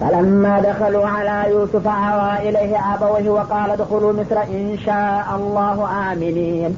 فلما 0.00 0.60
دخلوا 0.60 1.06
على 1.06 1.50
يوسف 1.50 1.86
آوى 1.86 2.48
إليه 2.48 2.94
أبويه 2.94 3.30
وقال 3.30 3.70
ادخلوا 3.70 4.12
مصر 4.12 4.42
إن 4.42 4.78
شاء 4.86 5.26
الله 5.36 5.88
آمنين. 6.12 6.76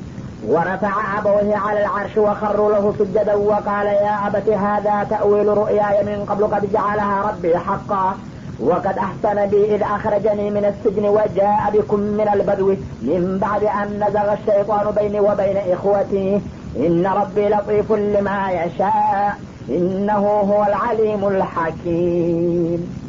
ورفع 0.49 1.19
أبويه 1.19 1.57
على 1.57 1.81
العرش 1.81 2.17
وخروا 2.17 2.73
له 2.73 2.95
سجدا 2.99 3.35
وقال 3.35 3.87
يا 3.87 4.27
أبت 4.27 4.49
هذا 4.49 5.07
تأويل 5.11 5.49
رؤياي 5.49 6.05
من 6.05 6.25
قبل 6.25 6.45
قد 6.45 6.73
جعلها 6.73 7.23
ربي 7.31 7.59
حقا 7.59 8.15
وقد 8.61 8.99
أحسن 8.99 9.47
بي 9.47 9.75
إذ 9.75 9.83
أخرجني 9.83 10.51
من 10.51 10.65
السجن 10.65 11.05
وجاء 11.05 11.71
بكم 11.75 12.01
من 12.01 12.29
البدو 12.35 12.75
من 13.03 13.39
بعد 13.41 13.65
أن 13.65 14.05
نزغ 14.09 14.33
الشيطان 14.33 14.95
بيني 14.97 15.21
وبين 15.21 15.57
إخوتي. 15.57 16.41
إن 16.77 17.07
ربي 17.07 17.49
لطيف 17.49 17.93
لما 17.93 18.51
يشاء. 18.51 19.37
إنه 19.69 20.27
هو 20.27 20.65
العليم 20.65 21.29
الحكيم. 21.29 23.08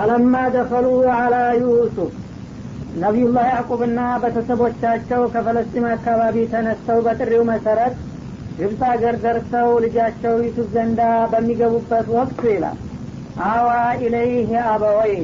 ፈለማ 0.00 0.34
ደኸሉ 0.52 0.86
አላ 1.14 1.34
ዩሱፍ 1.56 2.12
ነቢዩላህ 3.00 3.44
ያዕቁብና 3.48 3.98
ቤተሰቦቻቸው 4.22 5.22
ከፈለስጢን 5.34 5.86
አካባቢ 5.90 6.36
ተነስተው 6.52 6.98
በጥሪው 7.06 7.42
መሰረት 7.50 7.96
ግብፅ 8.58 8.80
አገር 8.88 9.16
ደርሰው 9.24 9.68
ልጃቸው 9.84 10.34
ዩሱፍ 10.46 10.68
ዘንዳ 10.74 11.00
በሚገቡበት 11.32 12.08
ወቅት 12.16 12.40
ይላል። 12.50 12.78
አዋ 13.48 13.68
ኢለይህ 14.00 14.50
አበወይ 14.66 15.14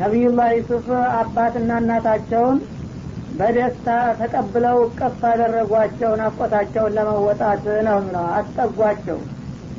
ነቢዩላህ 0.00 0.50
ዩሱፍ 0.56 0.88
አባትና 1.20 1.78
እናታቸውን 1.82 2.58
በደስታ 3.38 3.88
ተቀብለው 4.18 4.80
እቀፍ 4.88 5.22
አደረጓቸው 5.30 6.12
ናፍቆታቸውን 6.20 6.96
ለመወጣት 6.98 7.64
ነው 7.88 8.00
ነው 8.10 8.26
አስጠጓቸው 8.34 9.20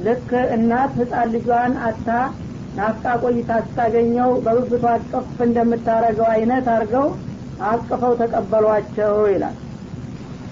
ልክ 0.05 0.31
እናት 0.55 0.95
ህፃን 1.01 1.29
ልጇን 1.35 1.75
አታ 1.85 2.09
ናፍቃ 2.77 3.05
ቆይታ 3.23 3.51
ስታገኘው 3.65 4.29
በብብቷ 4.45 4.83
አቅፍ 4.95 5.37
እንደምታረገው 5.45 6.27
አይነት 6.33 6.65
አድርገው 6.73 7.07
አቅፈው 7.67 8.13
ተቀበሏቸው 8.21 9.13
ይላል። 9.33 9.55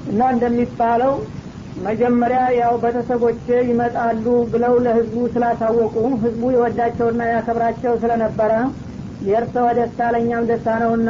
እና 0.05 0.21
እንደሚባለው 0.33 1.13
መጀመሪያ 1.83 2.41
ያው 2.57 2.73
ቤተሰቦች 2.83 3.39
ይመጣሉ 3.69 4.25
ብለው 4.52 4.73
ለህዝቡ 4.85 5.21
ስላሳወቁ 5.33 5.93
ህዝቡ 6.23 6.43
የወዳቸውና 6.55 7.21
ያከብራቸው 7.31 7.93
ስለነበረ 8.03 8.52
የእርሰወ 9.27 9.67
ደስታ 9.77 10.09
ለእኛም 10.13 10.47
ደስታ 10.49 10.69
ነውና 10.83 11.09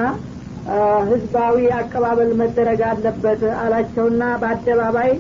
ህዝባዊ 1.10 1.58
አቀባበል 1.78 2.30
መደረግ 2.42 2.82
አለበት 2.90 3.42
አላቸውና 3.62 4.24
በአደባባይ 4.42 5.12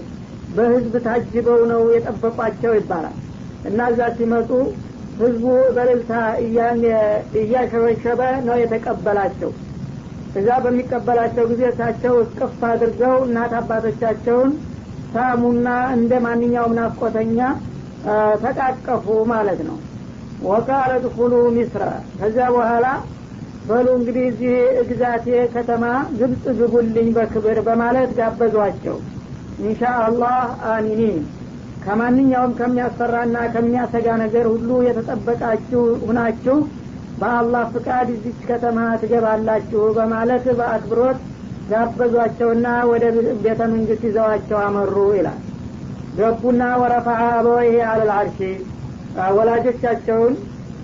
በህዝብ 0.49 0.93
ታጅበው 1.05 1.61
ነው 1.71 1.81
የጠበቋቸው 1.95 2.73
ይባላል። 2.77 3.17
እና 3.69 3.79
እዛ 3.91 4.01
ሲመጡ 4.17 4.49
ህዝቡ 5.17 5.45
በልልታ 5.75 6.11
እያሸበሸበ 7.39 8.19
ነው 8.47 8.55
የተቀበላቸው። 8.61 9.51
እዛ 10.35 10.49
በሚቀበላቸው 10.63 11.43
ጊዜ 11.51 11.63
እሳቸው 11.71 12.13
እስቅፍ 12.23 12.61
አድርገው 12.69 13.15
እናት 13.25 13.51
አባቶቻቸውን 13.59 14.51
ሳሙና 15.13 15.67
እንደ 15.97 16.13
ማንኛውም 16.25 16.77
ናፍቆተኛ 16.79 17.39
ተቃቀፉ 18.43 19.05
ማለት 19.33 19.59
ነው። 19.67 19.77
ወቃለ 20.45 20.91
ድኩሉ 21.03 21.33
ሚስረ 21.57 21.83
ከዚያ 22.17 22.47
በኋላ 22.55 22.85
በሉ 23.67 23.87
እንግዲህ 23.99 24.25
እዚህ 24.31 24.55
ግዛቴ 24.89 25.25
ከተማ 25.53 25.83
ግብፅ 26.19 26.45
ግቡልኝ 26.59 27.07
በክብር 27.17 27.59
በማለት 27.67 28.09
ጋበዟቸው። 28.17 28.97
ኢንሻአላህ 29.63 30.35
አሚኒን 30.71 31.19
ከማንኛውም 31.83 32.51
ከሚያስፈራና 32.59 33.37
ከሚያሰጋ 33.53 34.07
ነገር 34.23 34.45
ሁሉ 34.51 34.69
የተጠበቃችሁ 34.85 35.81
ሁናችሁ 36.05 36.57
በአላህ 37.19 37.63
ፍቃድ 37.73 38.07
እዚች 38.13 38.39
ከተማ 38.49 38.77
ትገባላችሁ 39.01 39.81
በማለት 39.97 40.45
በአክብሮት 40.59 41.19
ጋበዟቸውና 41.69 42.67
ወደ 42.89 43.03
ቤተ 43.43 43.61
መንግስት 43.73 44.03
ይዘዋቸው 44.07 44.57
አመሩ 44.63 44.95
ይላል። 45.17 45.39
ገቡና 46.17 46.63
ወረፋ 46.81 47.07
አበወይሄ 47.27 47.77
አለልአርሺ 47.91 48.39
ወላጆቻቸውን 49.37 50.33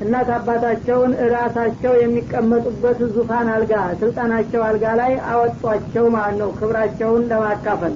እናት 0.04 0.30
አባታቸውን 0.36 1.12
እራሳቸው 1.24 1.94
የሚቀመጡበት 2.02 3.00
ዙፋን 3.16 3.48
አልጋ 3.56 3.74
ስልጣናቸው 4.02 4.62
አልጋ 4.68 4.86
ላይ 5.00 5.14
አወጧቸው 5.32 6.06
ማለት 6.16 6.38
ነው 6.42 6.52
ክብራቸውን 6.60 7.26
ለማካፈል 7.32 7.96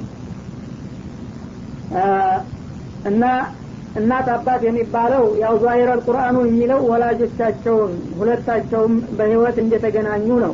እና 3.03 3.23
እናት 3.95 4.27
አባት 4.35 4.61
የሚባለው 4.65 5.23
ያው 5.41 5.55
ዛሂረል 5.63 5.99
ቁርአኑ 6.05 6.37
የሚለው 6.45 6.79
ወላጆቻቸውን 6.91 7.91
ሁለታቸውም 8.19 8.93
በህይወት 9.17 9.57
እንደተገናኙ 9.63 10.27
ነው። 10.45 10.53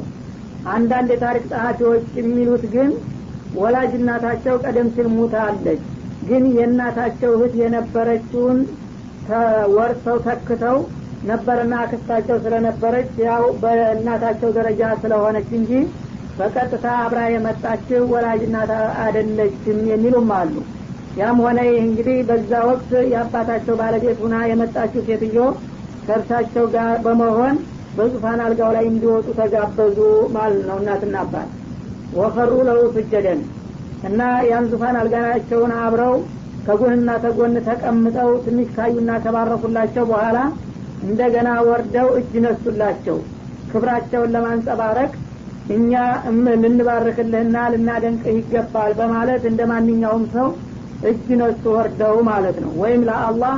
አንዳንድ 0.69 1.09
የታሪክ 1.13 1.45
ጸሐፊዎች 1.51 2.07
የሚሉት 2.19 2.63
ግን 2.73 2.89
ወላጅ 3.55 3.91
እናታቸው 3.99 4.55
ቀደም 4.63 4.87
ሲል 4.95 5.07
ሙታለች 5.13 5.83
ግን 6.29 6.43
የእናታቸው 6.55 7.31
እህት 7.37 7.53
የነበረችውን 7.61 8.57
ወርሰው 9.75 10.17
ተክተው 10.25 10.77
ነበርና 11.23 11.73
አክስታቸው 11.83 12.37
ስለነበረች 12.43 13.09
ያው 13.25 13.43
በእናታቸው 13.61 14.49
ደረጃ 14.57 14.91
ስለሆነች 15.01 15.49
እንጂ 15.59 15.71
በቀጥታ 16.37 16.87
አብራ 17.03 17.21
የመጣችው 17.31 18.03
ወላጅ 18.13 18.43
እናት 18.47 18.71
አደለችም 19.05 19.79
የሚሉም 19.91 20.29
አሉ 20.37 20.53
ያም 21.19 21.38
ሆነ 21.44 21.59
ይህ 21.68 21.78
እንግዲህ 21.84 22.18
በዛ 22.28 22.52
ወቅት 22.68 22.91
የአባታቸው 23.12 23.75
ባለቤት 23.80 24.18
ሁና 24.24 24.35
የመጣችው 24.50 25.02
ሴትዮ 25.07 25.38
ከእርሳቸው 26.03 26.66
ጋር 26.75 26.94
በመሆን 27.06 27.56
በዙፋን 27.97 28.41
አልጋው 28.46 28.72
ላይ 28.75 28.85
እንዲወጡ 28.90 29.28
ተጋበዙ 29.40 29.97
ማለት 30.35 30.62
ነው 30.69 30.78
እናትና 30.81 31.16
አባት። 31.24 31.50
ወፈሩ 32.18 32.52
ለው 32.68 32.79
ስጀደን 32.96 33.41
እና 34.09 34.19
ያን 34.50 34.68
ዙፋን 34.72 34.97
አልጋናቸውን 35.00 35.74
አብረው 35.79 36.13
ከጎንና 36.66 37.09
ተጎን 37.24 37.53
ተቀምጠው 37.68 38.29
ትንሽ 38.46 38.69
ካዩና 38.75 39.12
ከባረኩላቸው 39.24 40.06
በኋላ 40.12 40.38
እንደገና 41.03 41.50
ወርደው 41.68 42.08
እጅ 42.19 42.31
ነሱላቸው። 42.46 43.18
ክብራቸውን 43.72 44.34
ለማንጸባረቅ 44.35 45.12
እኛ 45.75 45.94
ልንባርክልህና 46.63 47.58
ልናደንቅህ 47.74 48.35
ይገባል 48.38 48.91
በማለት 49.00 49.44
እንደ 49.50 49.62
ማንኛውም 49.72 50.24
ሰው 50.35 50.47
እጅ 51.03 51.27
ነሱ 51.41 51.63
ወርደው 51.75 52.15
ማለት 52.29 52.57
ነው። 52.63 52.71
ወይም 52.81 53.01
ለአላህ 53.09 53.55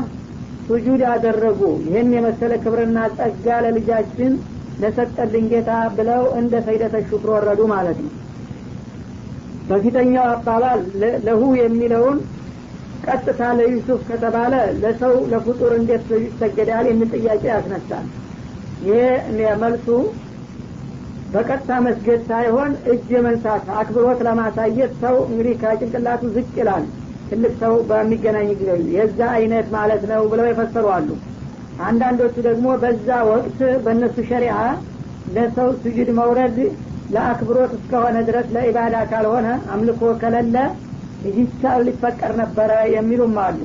ሱጁድ 0.68 1.02
ያደረጉ 1.07 1.59
ይህን 1.85 2.09
የመሰለ 2.16 2.53
ክብርና 2.63 2.97
ጸጋ 3.18 3.56
ለልጃችን 3.66 4.34
ለሰጠልን 4.81 5.46
ጌታ 5.52 5.72
ብለው 5.97 6.24
እንደ 6.40 6.53
ሰይደተ 6.68 6.96
ሹክር 7.09 7.29
ወረዱ 7.35 7.62
ማለት 7.74 7.97
ነው። 8.06 8.12
በፊተኛው 9.69 10.25
አባባል 10.29 10.79
ለሁ 11.25 11.41
የሚለውን 11.59 12.18
ቀጥታ 13.06 13.41
ለዩሱፍ 13.59 14.02
ከተባለ 14.09 14.53
ለሰው 14.81 15.13
ለፍጡር 15.31 15.72
እንዴት 15.78 16.09
ይሰገዳል 16.23 16.85
የሚል 16.90 17.09
ጥያቄ 17.18 17.44
ያስነሳል። 17.52 18.08
ይሄ 18.85 19.00
መልሱ 19.62 19.88
በቀጥታ 21.34 21.72
መስገድ 21.85 22.22
ሳይሆን 22.29 22.72
እጅ 22.94 23.06
የመንሳት 23.16 23.68
አክብሮት 23.79 24.19
ለማሳየት 24.28 24.94
ሰው 25.03 25.16
እንግዲህ 25.28 25.53
ከጭንቅላቱ 25.62 26.31
ዝቅ 26.35 26.50
ይላል 26.59 26.85
ትልቅ 27.31 27.52
ሰው 27.62 27.74
በሚገናኝ 27.90 28.50
ጊዜ 28.53 28.69
የዛ 28.96 29.19
አይነት 29.36 29.68
ማለት 29.75 30.03
ነው 30.12 30.22
ብለው 30.31 30.47
የፈሰሩ 30.50 30.86
አሉ። 30.96 31.09
አንዳንዶቹ 31.86 32.36
ደግሞ 32.47 32.68
በዛ 32.81 33.09
ወቅት 33.30 33.59
በእነሱ 33.84 34.18
ሸሪዓ 34.30 34.56
ለሰው 35.36 35.70
ስጁድ 35.81 36.09
መውረድ 36.18 36.58
ለአክብሮት 37.14 37.72
እስከሆነ 37.78 38.18
ድረስ 38.28 38.47
ለኢባዳ 38.56 38.96
ካልሆነ 39.12 39.47
አምልኮ 39.74 40.12
ከሌለ 40.22 40.56
ይቻል 41.31 41.81
ሊፈቀር 41.88 42.31
ነበረ 42.41 42.72
የሚሉም 42.94 43.36
አሉ። 43.46 43.59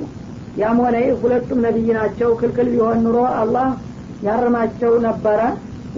ያም 0.56 0.78
ሆነ 0.84 0.96
ሁለቱም 1.20 1.58
ነቢይ 1.66 1.88
ናቸው። 1.98 2.30
ክልክል 2.40 2.68
ቢሆን 2.74 3.00
ኑሮ 3.06 3.18
አላህ 3.40 3.68
ያርማቸው 4.26 4.92
ነበረ። 5.06 5.40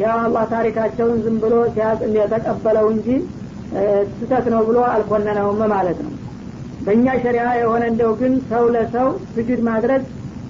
ያው 0.01 0.17
አላህ 0.25 0.45
ታሪካቸውን 0.53 1.19
ዝም 1.25 1.37
ብሎ 1.43 1.55
የተቀበለው 2.19 2.87
እንጂ 2.95 3.09
ስህተት 4.13 4.47
ነው 4.53 4.63
ብሎ 4.69 4.79
አልኮነነውም 4.93 5.61
ማለት 5.73 5.99
ነው 6.05 6.13
በእኛ 6.89 7.07
ሸሪያ 7.23 7.47
የሆነ 7.59 7.83
እንደው 7.91 8.13
ግን 8.21 8.35
ሰው 8.51 8.63
ለሰው 8.75 9.09
ስጁድ 9.33 9.61
ማድረግ 9.67 10.03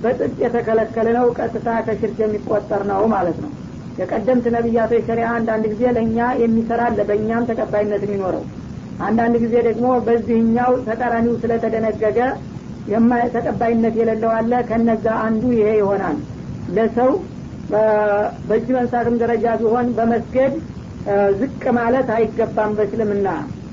በጥብቅ 0.02 0.37
የተከለከለ 0.43 1.08
ነው 1.17 1.26
ቀጥታ 1.38 1.69
ከሽርክ 1.87 2.19
የሚቆጠር 2.23 2.82
ነው 2.90 3.00
ማለት 3.14 3.38
ነው። 3.44 3.50
የቀደምት 3.99 4.46
ነቢያቶች 4.56 5.02
ሸሪያ 5.08 5.29
አንዳንድ 5.38 5.64
ጊዜ 5.73 5.82
ለእኛ 5.96 6.19
የሚሰራለ 6.43 6.99
በእኛም 7.08 7.49
ተቀባይነት 7.50 8.02
የሚኖረው። 8.06 8.44
አንዳንድ 9.00 9.35
ጊዜ 9.44 9.55
ደግሞ 9.69 9.88
በዚህኛው 10.06 10.73
ተቃራኒው 10.87 11.35
ስለተደነገገ 11.43 12.20
ተቀባይነት 13.34 13.94
የሌለው 14.00 14.32
አለ። 14.37 14.62
ከነዛ 14.70 15.06
አንዱ 15.26 15.44
ይሄ 15.56 15.69
ይሆናል። 15.81 16.17
ለሰው 16.76 17.11
በእጅ 18.49 18.69
መንሳትም 18.76 19.17
ደረጃ 19.23 19.46
ቢሆን 19.61 19.88
በመስገድ 19.99 20.55
ዝቅ 21.41 21.62
ማለት 21.79 22.08
አይገባም 22.14 22.73
በእስልምና 22.79 23.29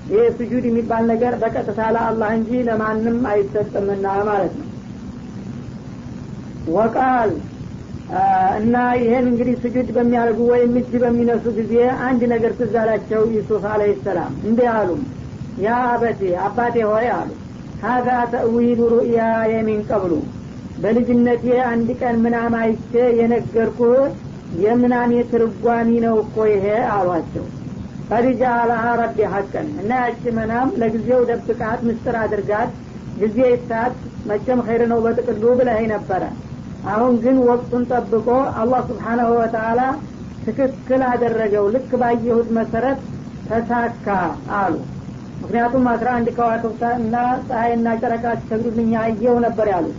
ይህ 0.09 0.25
ስጁድ 0.37 0.63
የሚባል 0.67 1.03
ነገር 1.11 1.33
በቀጥታ 1.41 1.81
ለአላህ 1.95 2.29
እንጂ 2.37 2.49
ለማንም 2.67 3.19
አይሰጥምና 3.29 4.07
ማለት 4.27 4.53
ነው። 4.59 4.67
ወቃል 6.75 7.31
እና 8.59 8.75
ይህን 8.99 9.25
እንግዲህ 9.29 9.55
ስጁድ 9.63 9.87
በሚያደርጉ 9.95 10.39
ወይም 10.51 10.73
እጅ 10.79 10.91
በሚነሱ 11.03 11.45
ጊዜ 11.57 11.73
አንድ 12.07 12.21
ነገር 12.33 12.51
ትዝ 12.59 12.75
ዩሱፍ 13.35 13.63
አለህ 13.71 13.93
ሰላም። 14.05 14.33
እንዲህ 14.47 14.69
አሉም 14.75 15.01
ያ 15.63 15.75
አበቴ 15.89 16.21
አባቴ 16.45 16.75
ሆይ 16.91 17.07
አሉ። 17.15 17.29
ሀዛ 17.83 18.09
ተእዊሉ 18.31 18.79
ሩእያ 18.93 19.19
የሚን 19.53 19.81
ቀብሉ። 19.89 20.13
በልጅነቴ 20.83 21.43
አንድ 21.65 21.89
ቀን 21.99 22.15
ምናም 22.23 22.55
አይቼ 22.61 22.91
የነገርኩህ 23.19 23.99
የምናሜ 24.63 25.13
ትርጓሚ 25.31 25.89
ነው 26.05 26.15
እኮ 26.23 26.35
ይሄ 26.51 26.65
አሏቸው 26.91 27.45
ቀድጃ 28.09 28.41
አላሃ 28.57 28.85
ረቢ 28.99 29.19
ሀቀን 29.33 29.67
እና 29.81 29.91
ያቺ 30.01 30.33
መናም 30.37 30.69
ለጊዜው 30.81 31.21
ደብቃት 31.29 31.79
ምስጥር 31.87 32.15
አድርጋት። 32.21 32.71
ጊዜ 33.19 33.37
ይታት 33.47 33.93
መቼም 34.29 34.59
ኸይር 34.65 34.81
ነው 34.91 34.99
በጥቅሉ 35.05 35.43
ብለህ 35.59 35.81
ነበረ። 35.93 36.23
አሁን 36.93 37.13
ግን 37.23 37.37
ወቅቱን 37.47 37.83
ጠብቆ 37.91 38.27
አላህ 38.61 38.81
ስብሓናሁ 38.89 39.29
ወተአላ 39.37 39.81
ትክክል 40.45 41.03
አደረገው። 41.11 41.65
ልክ 41.75 41.91
ባየሁት 42.01 42.49
መሰረት 42.57 42.99
ተሳካ 43.47 44.07
አሉ። 44.57 44.75
ምክንያቱም 45.41 45.85
አስራ 45.93 46.09
አንድ 46.17 46.27
ከዋክብት 46.37 46.83
እና 46.99 47.15
ፀሐይና 47.47 47.87
ጨረቃ 48.01 48.25
ሲሰግዱልኛ 48.39 48.93
አየው 49.03 49.37
ነበር 49.45 49.67
ያሉት። 49.73 49.97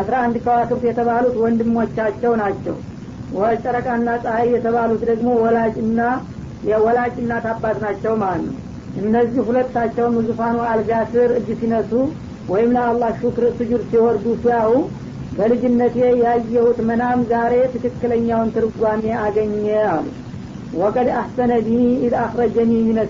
አስራ 0.00 0.14
አንድ 0.24 0.36
ከዋክብት 0.44 0.84
የተባሉት 0.88 1.36
ወንድሞቻቸው 1.42 2.32
ናቸው። 2.42 2.76
ጨረቃና 3.62 4.08
ፀሐይ 4.24 4.48
የተባሉት 4.54 5.02
ደግሞ 5.08 5.28
ወላጅና 5.42 6.00
የወላጅ 6.64 7.14
እናት 7.22 7.46
አባት 7.52 7.78
ናቸው 7.84 8.14
ማለት 8.22 8.44
ነው። 8.48 8.56
እነዚህ 9.00 9.40
ሁለታቸውም 9.48 10.16
ዙፋኑ 10.26 10.56
አልጋ 10.70 10.92
ስር 11.12 11.30
እጅ 11.38 11.48
ሲነሱ 11.60 11.90
ወይም 12.48 12.70
ለአላህ 12.76 13.10
ሹክር 13.20 13.44
ስጁድ 13.58 13.82
ሲወርዱ 13.90 14.26
ሲያው 14.42 14.72
በልጅነቴ 15.38 15.96
ያየሁት 16.22 16.78
መናም 16.88 17.20
ዛሬ 17.30 17.54
ትክክለኛውን 17.74 18.52
ትርጓሜ 18.56 19.04
አገኘ 19.22 19.64
አሉ። 19.88 20.06
وقد 20.76 21.08
أحسن 21.18 21.52
بي 21.66 21.70
إذ 22.04 22.14
أخرجني 22.22 22.72
من 22.86 23.00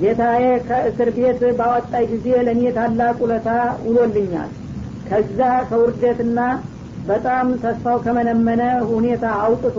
ጌታዬ 0.00 0.44
ከእስር 0.68 1.08
ቤት 1.16 1.40
ባወጣኝ 1.58 2.04
ጊዜ 2.10 2.26
ለእኔ 2.46 2.62
ታላቅ 2.76 3.16
ውለታ 3.24 3.48
ውሎልኛል። 3.84 4.50
ከዛ 5.08 5.38
ከውርደትና 5.68 6.38
በጣም 7.06 7.46
ተስፋው 7.62 7.98
ከመነመነ 8.04 8.62
ሁኔታ 8.90 9.24
አውጥቶ 9.42 9.76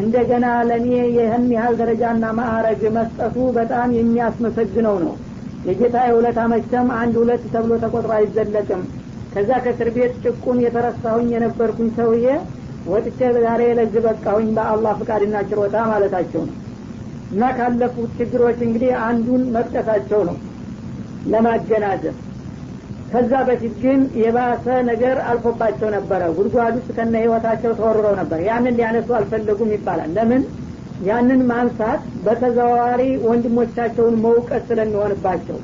እንደገና 0.00 0.46
ለእኔ 0.68 0.86
ይህን 1.14 1.44
ያህል 1.54 1.74
ደረጃና 1.80 2.24
ማዕረግ 2.38 2.82
መስጠቱ 2.96 3.36
በጣም 3.56 3.88
የሚያስመሰግነው 3.96 4.96
ነው። 5.04 5.14
የጌታ 5.66 5.96
የውለታ 6.06 6.40
መቸም 6.52 6.88
አንድ 6.98 7.14
ሁለት 7.20 7.42
ተብሎ 7.52 7.72
ተቆጥሮ 7.82 8.12
አይዘለቅም። 8.16 8.82
ከዛ 9.34 9.50
ከእስር 9.64 9.88
ቤት 9.96 10.14
ጭቁን 10.24 10.58
የተረሳሁኝ 10.64 11.28
የነበርኩኝ 11.34 11.90
ሰውዬ 11.98 12.26
ወጥቼ 12.86 13.18
ዛሬ 13.38 13.62
ለዚህ 13.78 14.02
በቃሁኝ 14.06 14.48
በአላህ 14.56 14.92
ፍቃድና 15.00 15.36
ችሮታ 15.50 15.84
ማለታቸው 15.90 16.42
ነው። 16.48 16.56
እና 17.32 17.44
ካለፉት 17.58 18.10
ችግሮች 18.18 18.58
እንግዲህ 18.66 18.92
አንዱን 19.06 19.42
መጥቀሳቸው 19.54 20.22
ነው። 20.28 20.36
ለማገናዘብ 21.32 22.16
ከዛ 23.12 23.32
በፊት 23.46 23.74
ግን 23.82 24.00
የባሰ 24.20 24.66
ነገር 24.88 25.16
አልፎባቸው 25.28 25.88
ነበረ። 25.94 26.22
ጉድጓድ 26.36 26.74
ውስጥ 26.78 26.90
ከነ 26.96 27.14
ህይወታቸው 27.22 27.72
ተወርረው 27.80 28.14
ነበር። 28.20 28.40
ያንን 28.46 28.76
ሊያነሱ 28.78 29.08
አልፈለጉም 29.18 29.72
ይባላል። 29.74 30.10
ለምን? 30.16 30.42
ያንን 31.04 31.40
ማንሳት 31.48 32.02
በተዘዋዋሪ 32.24 33.00
ወንድሞቻቸውን 33.26 34.16
መውቀት 34.24 34.62
ስለሚሆንባቸው። 34.68 35.58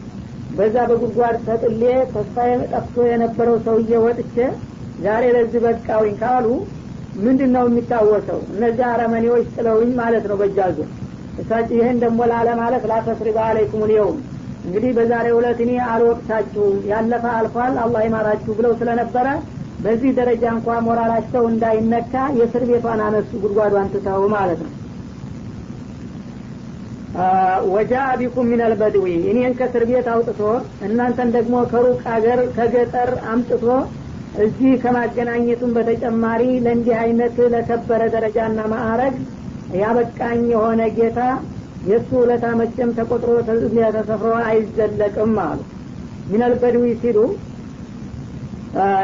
በዛ 0.56 0.76
በጉድጓድ 0.90 1.36
ተጥሌ 1.46 1.82
ተስፋ 2.12 2.36
ጠፍቶ 2.72 2.96
የነበረው 3.10 3.56
ሰውዬ 3.66 3.92
ወጥቼ 4.06 4.36
ዛሬ 5.04 5.24
ለዚህ 5.36 5.60
በቃውኝ 5.66 6.14
ካሉ 6.22 6.46
ምንድን 7.18 7.50
ነው 7.56 7.64
የሚታወሰው? 7.68 8.40
እነዚህ 8.52 8.84
አረመኔዎች 8.88 9.46
ጥለውኝ 9.54 9.92
ማለት 10.00 10.24
ነው 10.30 10.36
በጃዙ 10.40 10.78
እሳቸው 11.40 11.76
ይህን 11.78 11.98
ደግሞ 12.04 12.20
ላለ 12.30 12.48
ማለት 12.60 12.84
ላተስሪባ 12.90 13.38
አለይኩም 13.48 13.84
ልየውም 13.90 14.18
እንግዲህ 14.68 14.90
በዛሬ 14.96 15.26
ሁለት 15.36 15.58
እኔ 15.64 15.72
አልወቅታችሁም 15.90 16.76
ያለፈ 16.90 17.24
አልፏል 17.36 17.74
አላህ 17.82 18.02
ይማራችሁ 18.06 18.52
ብለው 18.58 18.72
ስለነበረ 18.80 19.26
በዚህ 19.82 20.10
ደረጃ 20.18 20.44
እንኳ 20.54 20.76
ሞራላቸው 20.86 21.42
እንዳይነካ 21.50 22.14
የእስር 22.38 22.64
ቤቷን 22.70 23.00
አነሱ 23.04 23.30
ጉድጓዷን 23.42 23.90
ትተው 23.92 24.22
ማለት 24.32 24.60
ነው። 24.64 24.72
ወጃ 27.70 27.92
ቢኩም 28.18 28.48
ሚነል 28.50 28.72
በድዊ 28.80 29.06
እኔን 29.30 29.54
ከእስር 29.58 29.84
ቤት 29.88 30.08
አውጥቶ 30.12 30.40
እናንተን 30.86 31.30
ደግሞ 31.36 31.54
ከሩቅ 31.70 32.02
አገር 32.14 32.40
ከገጠር 32.56 33.10
አምጥቶ 33.32 33.64
እዚህ 34.44 34.72
ከማገናኘቱም 34.82 35.70
በተጨማሪ 35.76 36.42
ለእንዲህ 36.64 36.96
አይነት 37.02 37.36
ለከበረ 37.54 38.02
ደረጃና 38.14 38.60
ማዕረግ 38.72 39.14
ያበቃኝ 39.78 40.42
የሆነ 40.52 40.82
ጌታ 40.98 41.20
የእሱ 41.86 42.10
ውለታ 42.20 42.46
መቼም 42.60 42.90
ተቆጥሮ 42.96 43.32
ተሰፍሮ 43.96 44.32
አይዘለቅም 44.46 45.36
አሉ። 45.44 45.60
ሚነል 46.30 46.54
ሲሉ 47.02 47.18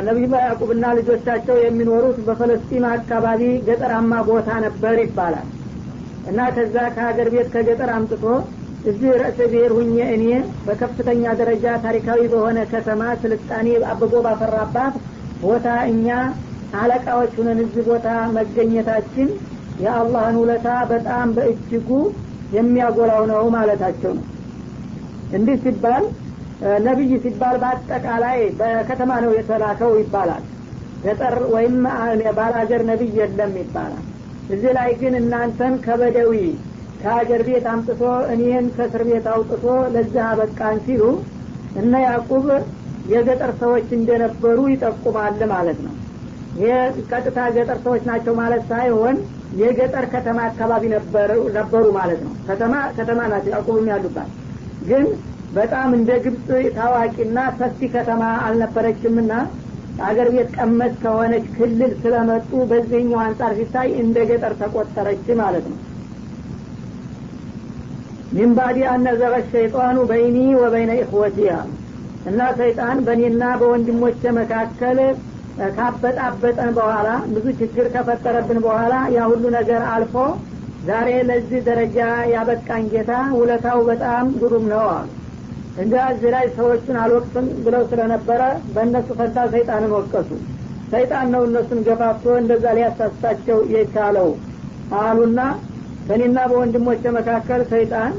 ነቢዩላህ 0.06 0.40
ያዕቁብና 0.44 0.86
ልጆቻቸው 0.96 1.56
የሚኖሩት 1.60 2.18
በፈለስጢን 2.26 2.84
አካባቢ 2.90 3.42
ገጠራማ 3.68 4.12
ቦታ 4.28 4.48
ነበር 4.64 4.96
ይባላል። 5.02 5.46
እና 6.30 6.40
ከዛ 6.56 6.76
ከሀገር 6.96 7.28
ቤት 7.34 7.48
ከገጠር 7.54 7.90
አምጥቶ 7.94 8.24
እዚህ 8.84 9.10
ርዕሰ 9.20 9.38
ብሔር 9.52 9.72
ሁኜ 9.76 9.96
እኔ 10.14 10.24
በከፍተኛ 10.66 11.32
ደረጃ 11.40 11.66
ታሪካዊ 11.84 12.20
በሆነ 12.32 12.58
ከተማ 12.72 13.02
ስልጣኔ 13.22 13.68
አብቦ 13.92 14.12
ባፈራባት 14.26 14.94
ቦታ 15.42 15.68
እኛ 15.92 16.08
አለቃዎች 16.74 17.32
ሁነን 17.38 17.58
እዚህ 17.64 17.84
ቦታ 17.88 18.06
መገኘታችን 18.36 19.28
የአላህን 19.82 20.36
ውለታ 20.42 20.68
በጣም 20.92 21.28
በእጅጉ 21.36 21.88
የሚያጎላው 22.54 23.22
ነው 23.30 23.44
ማለታቸው 23.54 24.12
ነው። 24.18 24.24
እንዲህ 25.34 25.56
ሲባል 25.64 26.04
ነቢይ 26.84 27.12
ሲባል 27.24 27.56
በአጠቃላይ 27.62 28.38
በከተማ 28.58 29.12
ነው 29.24 29.32
የተላከው 29.36 29.92
ይባላል። 30.00 30.44
ገጠር 31.04 31.36
ወይም 31.54 31.74
ባላገር 32.36 32.82
ነቢይ 32.90 33.10
የለም 33.20 33.54
ይባላል። 33.62 34.04
እዚህ 34.48 34.70
ላይ 34.78 34.90
ግን 35.00 35.14
እናንተን 35.20 35.74
ከበደዊ 35.84 36.32
ከሀገር 37.00 37.42
ቤት 37.46 37.66
አምጥቶ 37.70 38.02
እኔን 38.32 38.66
ከእስር 38.76 39.02
ቤት 39.08 39.26
አውጥቶ 39.32 39.64
ለዚህ 39.94 40.22
አበቃን 40.28 40.78
ሲሉ 40.86 41.02
እነ 41.76 41.92
ያዕቁብ 42.04 42.46
የገጠር 43.08 43.52
ሰዎች 43.60 43.88
እንደነበሩ 43.96 44.58
ይጠቁማል 44.72 45.40
ማለት 45.50 45.78
ነው። 45.86 45.94
ይሄ 46.58 46.72
ቀጥታ 47.10 47.38
ገጠር 47.56 47.78
ሰዎች 47.84 48.02
ናቸው 48.10 48.34
ማለት 48.40 48.62
ሳይሆን 48.70 49.16
የገጠር 49.60 50.04
ከተማ 50.12 50.38
አካባቢ 50.48 50.84
ነበሩ 51.56 51.84
ማለት 51.96 52.20
ነው። 52.26 52.32
ከተማ 52.48 52.74
ከተማ 52.96 53.20
ናቸው 53.32 53.52
ያዕቁብም 53.54 53.86
ያሉባት። 53.92 54.30
ግን 54.88 55.04
በጣም 55.54 55.90
እንደ 55.98 56.10
ግብፅ 56.24 56.46
ታዋቂና 56.76 57.38
ሰፊ 57.58 57.88
ከተማ 57.92 58.22
አልነበረችምና 58.46 59.32
አገር 60.04 60.28
ቤት 60.34 60.48
ቀመስ 60.56 60.94
ከሆነች 61.02 61.44
ክልል 61.56 61.92
ስለመጡ 62.00 62.50
በዚህኛው 62.70 63.20
አንጻር 63.24 63.52
ሲታይ 63.58 63.90
እንደ 64.00 64.16
ገጠር 64.30 64.54
ተቆጠረች 64.62 65.26
ማለት 65.40 65.66
ነው። 65.72 65.78
من 68.34 68.52
بعد 68.56 68.78
أن 68.92 69.09
نزغ 69.09 69.34
الشيطان 69.50 69.96
بيني 70.10 70.38
وبين 70.62 70.92
إخوتي 71.02 71.38
እና 72.30 72.40
ሰይጣን 72.58 72.98
በእኔና 73.06 73.44
በወንድሞቼ 73.60 74.22
መካከል 74.38 74.98
ካበጣበጠን 75.74 76.70
በኋላ 76.78 77.08
ብዙ 77.34 77.46
ችግር 77.60 77.86
ከፈጠረብን 77.94 78.58
በኋላ 78.64 78.94
ያ 79.14 79.26
ሁሉ 79.30 79.44
ነገር 79.56 79.82
አልፎ 79.92 80.14
ዛሬ 80.88 81.10
ለዚህ 81.28 81.60
ደረጃ 81.68 81.98
ያበቃን 82.32 82.88
ጌታ 82.92 83.12
ውለታው 83.36 83.78
በጣም 83.90 84.24
ግሩም 84.40 84.64
ነው 84.72 84.82
አሉ። 84.90 85.06
እንደ 85.82 85.94
እዚህ 86.10 86.30
ላይ 86.34 86.46
ሰዎቹን 86.56 86.96
አልወቅትም 87.02 87.46
ብለው 87.64 87.82
ስለነበረ 87.90 88.42
በእነሱ 88.74 89.08
ፈንታ 89.18 89.46
ሰይጣንን 89.54 89.92
ወቀሱ። 89.96 90.30
ሰይጣን 90.92 91.26
ነው 91.34 91.42
እነሱን 91.48 91.80
ገፋፍቶ 91.86 92.26
እንደዛ 92.40 92.64
ሊያሳስታቸው 92.78 93.58
የቻለው 93.74 94.28
አሉና 95.00 95.40
በእኔና 96.08 96.38
በወንድሞቼ 96.50 97.02
መካከል 97.16 97.60
ሰይጣን 97.72 98.12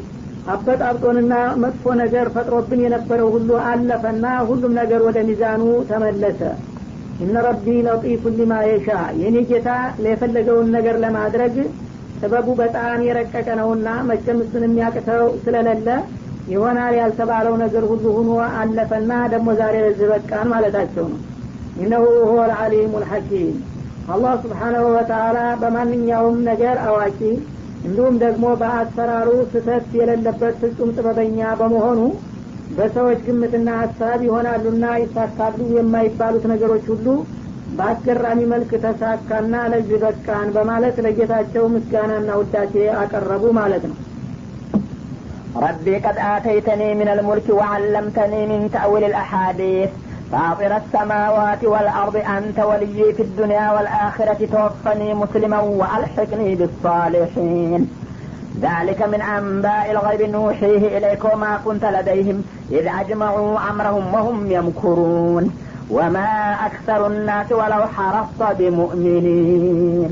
አበጣብጦንና 0.54 1.34
መጥፎ 1.62 1.94
ነገር 2.02 2.26
ፈጥሮብን 2.36 2.82
የነበረው 2.84 3.30
ሁሉ 3.36 3.50
አለፈና 3.70 4.26
ሁሉም 4.50 4.74
ነገር 4.80 5.02
ወደ 5.08 5.20
ሚዛኑ 5.30 5.62
ተመለሰ 5.90 6.42
እነ 7.24 7.36
ረቢ 7.46 7.66
ለጢፉ 7.86 8.32
ሊማ 8.38 8.54
የሻ 8.66 8.88
የኔ 9.20 9.38
ጌታ 9.50 9.70
የፈለገውን 10.06 10.68
ነገር 10.76 10.96
ለማድረግ 11.04 11.56
ጥበቡ 12.20 12.48
በጣም 12.60 12.98
የረቀቀ 13.06 13.48
ነውና 13.60 13.88
መቼም 14.10 14.40
እሱን 14.44 14.66
የሚያቅተው 14.68 15.26
ስለሌለ 15.44 15.88
ይሆናል 16.48 16.94
ያልተባለው 17.00 17.56
ነገር 17.62 17.84
ሁሉ 17.92 18.06
ሁኖ 18.18 18.32
አለፈና 18.60 19.14
ደግሞ 19.34 19.50
ዛሬ 19.60 19.76
ለዚህ 19.86 20.08
በቃን 20.12 20.52
ማለታቸው 20.54 21.06
ነው። 21.14 21.22
ኢነሁ 21.82 22.04
ሁወ 22.24 22.42
ልዓሊሙ 22.52 22.94
ልሐኪም 23.04 23.56
አላህ 24.08 24.34
ስብሓናሁ 24.44 24.86
ወተአላ 24.96 25.38
በማንኛውም 25.62 26.38
ነገር 26.50 26.76
አዋቂ 26.88 27.20
እንዲሁም 27.86 28.16
ደግሞ 28.24 28.46
በአሰራሩ 28.62 29.30
ስህተት 29.52 29.88
የሌለበት 30.00 30.56
ፍጹም 30.62 30.94
ጥበበኛ 30.96 31.40
በመሆኑ 31.60 32.00
በሰዎች 32.77 33.21
ግምትና 33.29 33.69
ሀሳብ 33.83 34.19
ይሆናሉና 34.27 34.85
ይሳካሉ 35.03 35.59
የማይባሉት 35.77 36.45
ነገሮች 36.53 36.85
ሁሉ 36.93 37.07
በአስገራሚ 37.79 38.41
መልክ 38.53 38.71
ተሳካና 38.85 39.55
ለዚህ 39.73 39.99
በቃን 40.05 40.49
በማለት 40.57 40.97
ለጌታቸው 41.07 41.67
ምስጋናና 41.77 42.31
ውዳሴ 42.43 42.75
አቀረቡ 43.03 43.45
ማለት 43.61 43.85
ነው 43.91 43.99
ربي 45.57 45.97
قد 45.97 46.17
آتيتني 46.35 46.95
من 46.95 47.09
الملك 47.09 47.47
وعلمتني 47.51 48.47
من 48.47 48.71
تأويل 48.73 49.05
الأحاديث 49.05 49.91
فاطر 50.33 50.77
السماوات 50.77 51.65
والأرض 51.65 52.17
أنت 52.37 52.59
ولي 52.61 53.13
في 53.13 53.23
الدنيا 53.23 53.73
والآخرة 53.73 54.41
توفني 54.47 55.15
مسلما 55.15 55.61
وألحقني 55.81 56.55
بالصالحين 56.55 57.81
ذلك 58.61 59.01
من 59.03 59.21
أنباء 59.39 59.91
الغيب 59.91 60.23
نوحيه 60.31 60.83
إليك 60.99 61.23
وما 61.25 61.61
كنت 61.65 61.85
لديهم 61.87 62.39
إذ 62.71 62.85
أجمعوا 63.01 63.59
أمرهم 63.71 64.15
وهم 64.15 64.39
يمكرون 64.53 65.45
وما 65.91 66.31
أكثر 66.67 67.01
الناس 67.07 67.49
ولو 67.53 67.83
حرصت 67.87 68.41
بمؤمنين 68.59 70.11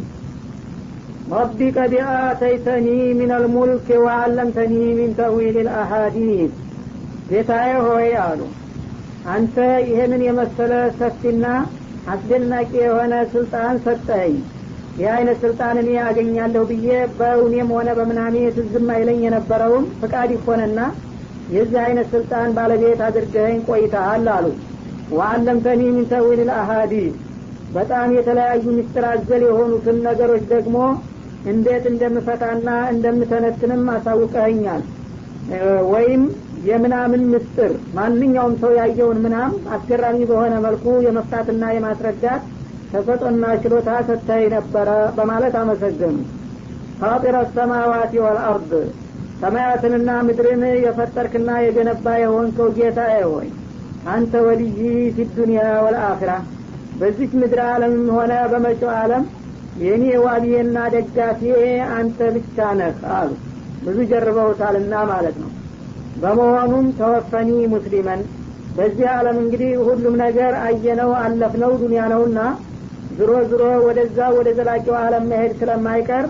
رب 1.33 1.61
قد 1.79 1.93
آتيتني 2.25 3.01
من 3.15 3.31
الملك 3.33 3.89
وعلمتني 3.97 4.85
من 4.99 5.09
تأويل 5.17 5.57
الأحاديث 5.59 6.51
ጌታዬ 7.31 7.71
ሆይ 7.87 8.11
አሉ 8.27 8.41
አንተ 9.33 9.57
ይህንን 9.89 10.23
የመሰለ 10.27 10.73
ሰፊና 11.01 11.47
አስደናቂ 12.13 12.71
የሆነ 12.85 13.15
ስልጣን 13.33 13.75
ሰጠኸኝ 13.87 14.37
ይህ 14.98 15.10
አይነት 15.14 15.38
ስልጣን 15.44 15.76
እኔ 15.82 15.90
ያገኛለሁ 15.98 16.64
ብዬ 16.70 16.88
በእውኔም 17.18 17.70
ሆነ 17.76 17.90
በምናሜ 17.98 18.36
ትዝም 18.58 18.88
አይለኝ 18.96 19.20
የነበረውን 19.26 19.86
ፍቃድ 20.02 20.32
ይሆንና 20.36 20.80
የዚህ 21.54 21.80
አይነት 21.86 22.08
ስልጣን 22.14 22.50
ባለቤት 22.58 23.00
አድርገኸኝ 23.08 23.60
ቆይተሃል 23.70 24.28
አሉ። 24.36 24.46
ወአለምተኒ 25.14 25.82
ሚን 25.96 26.06
ተዊል 26.12 26.42
ልአሃዲስ 26.50 27.16
በጣም 27.74 28.08
የተለያዩ 28.16 28.66
ምስጢር 28.78 29.06
አዘል 29.12 29.44
የሆኑትን 29.48 29.98
ነገሮች 30.08 30.44
ደግሞ 30.54 30.78
እንዴት 31.52 31.86
እንደምፈታና 31.92 32.68
እንደምተነትንም 32.94 33.84
አሳውቀኸኛል። 33.96 34.84
ወይም 35.94 36.22
የምናምን 36.68 37.22
ምስጥር 37.32 37.72
ማንኛውም 37.98 38.54
ሰው 38.62 38.72
ያየውን 38.78 39.18
ምናም 39.24 39.54
አስገራሚ 39.76 40.20
በሆነ 40.30 40.54
መልኩ 40.66 40.86
የመፍታትና 41.06 41.72
የማስረዳት 41.76 42.44
ተሰጦና 42.94 43.46
ችሎታ 43.62 43.90
ሰጥተኸኝ 44.08 44.48
ነበረ 44.56 44.90
በማለት 45.16 45.56
አመሰገኑ። 45.62 46.18
ፋጢረ 47.00 47.38
ሰማዋት 47.56 48.14
ወልአርድ 48.24 48.72
ሰማያትንና 49.42 50.10
ምድርን 50.28 50.64
የፈጠርክና 50.84 51.52
የገነባ 51.64 52.06
የሆንከው 52.22 52.68
ጌታ 52.78 53.00
ሆይ 53.26 53.48
አንተ 54.14 54.34
ወልይ 54.46 54.78
ፊዱንያ 55.16 55.64
ወልአኺራ 55.86 56.32
በዚች 57.00 57.32
ምድር 57.42 57.60
ዓለምም 57.68 58.08
ሆነ 58.16 58.34
በመጪው 58.52 58.92
ዓለም 58.98 59.24
የእኔ 59.82 60.06
ዋቢዬና 60.26 60.78
ደጋፊዬ 60.94 61.56
አንተ 61.96 62.20
ብቻ 62.36 62.58
ነህ 62.80 62.98
አሉ። 63.18 63.32
ብዙ 63.86 63.98
ጀርበውታልና 64.12 64.96
ማለት 65.12 65.38
ነው። 65.44 65.50
በመሆኑም 66.22 66.86
ተወፈኒ 67.00 67.50
ሙስሊመን። 67.74 68.22
በዚህ 68.78 69.08
ዓለም 69.16 69.38
እንግዲህ 69.42 69.72
ሁሉም 69.88 70.16
ነገር 70.24 70.54
አየነው 70.66 71.12
አለፍነው 71.24 71.72
ዱንያ 71.82 72.04
ነውና 72.14 72.40
ዝሮ 73.18 73.32
ዝሮ 73.50 73.64
ወደዛ 73.86 74.20
ወደ 74.36 74.50
ዘላቂው 74.58 74.96
ዓለም 75.02 75.26
መሄድ 75.32 75.52
ስለማይቀር 75.60 76.26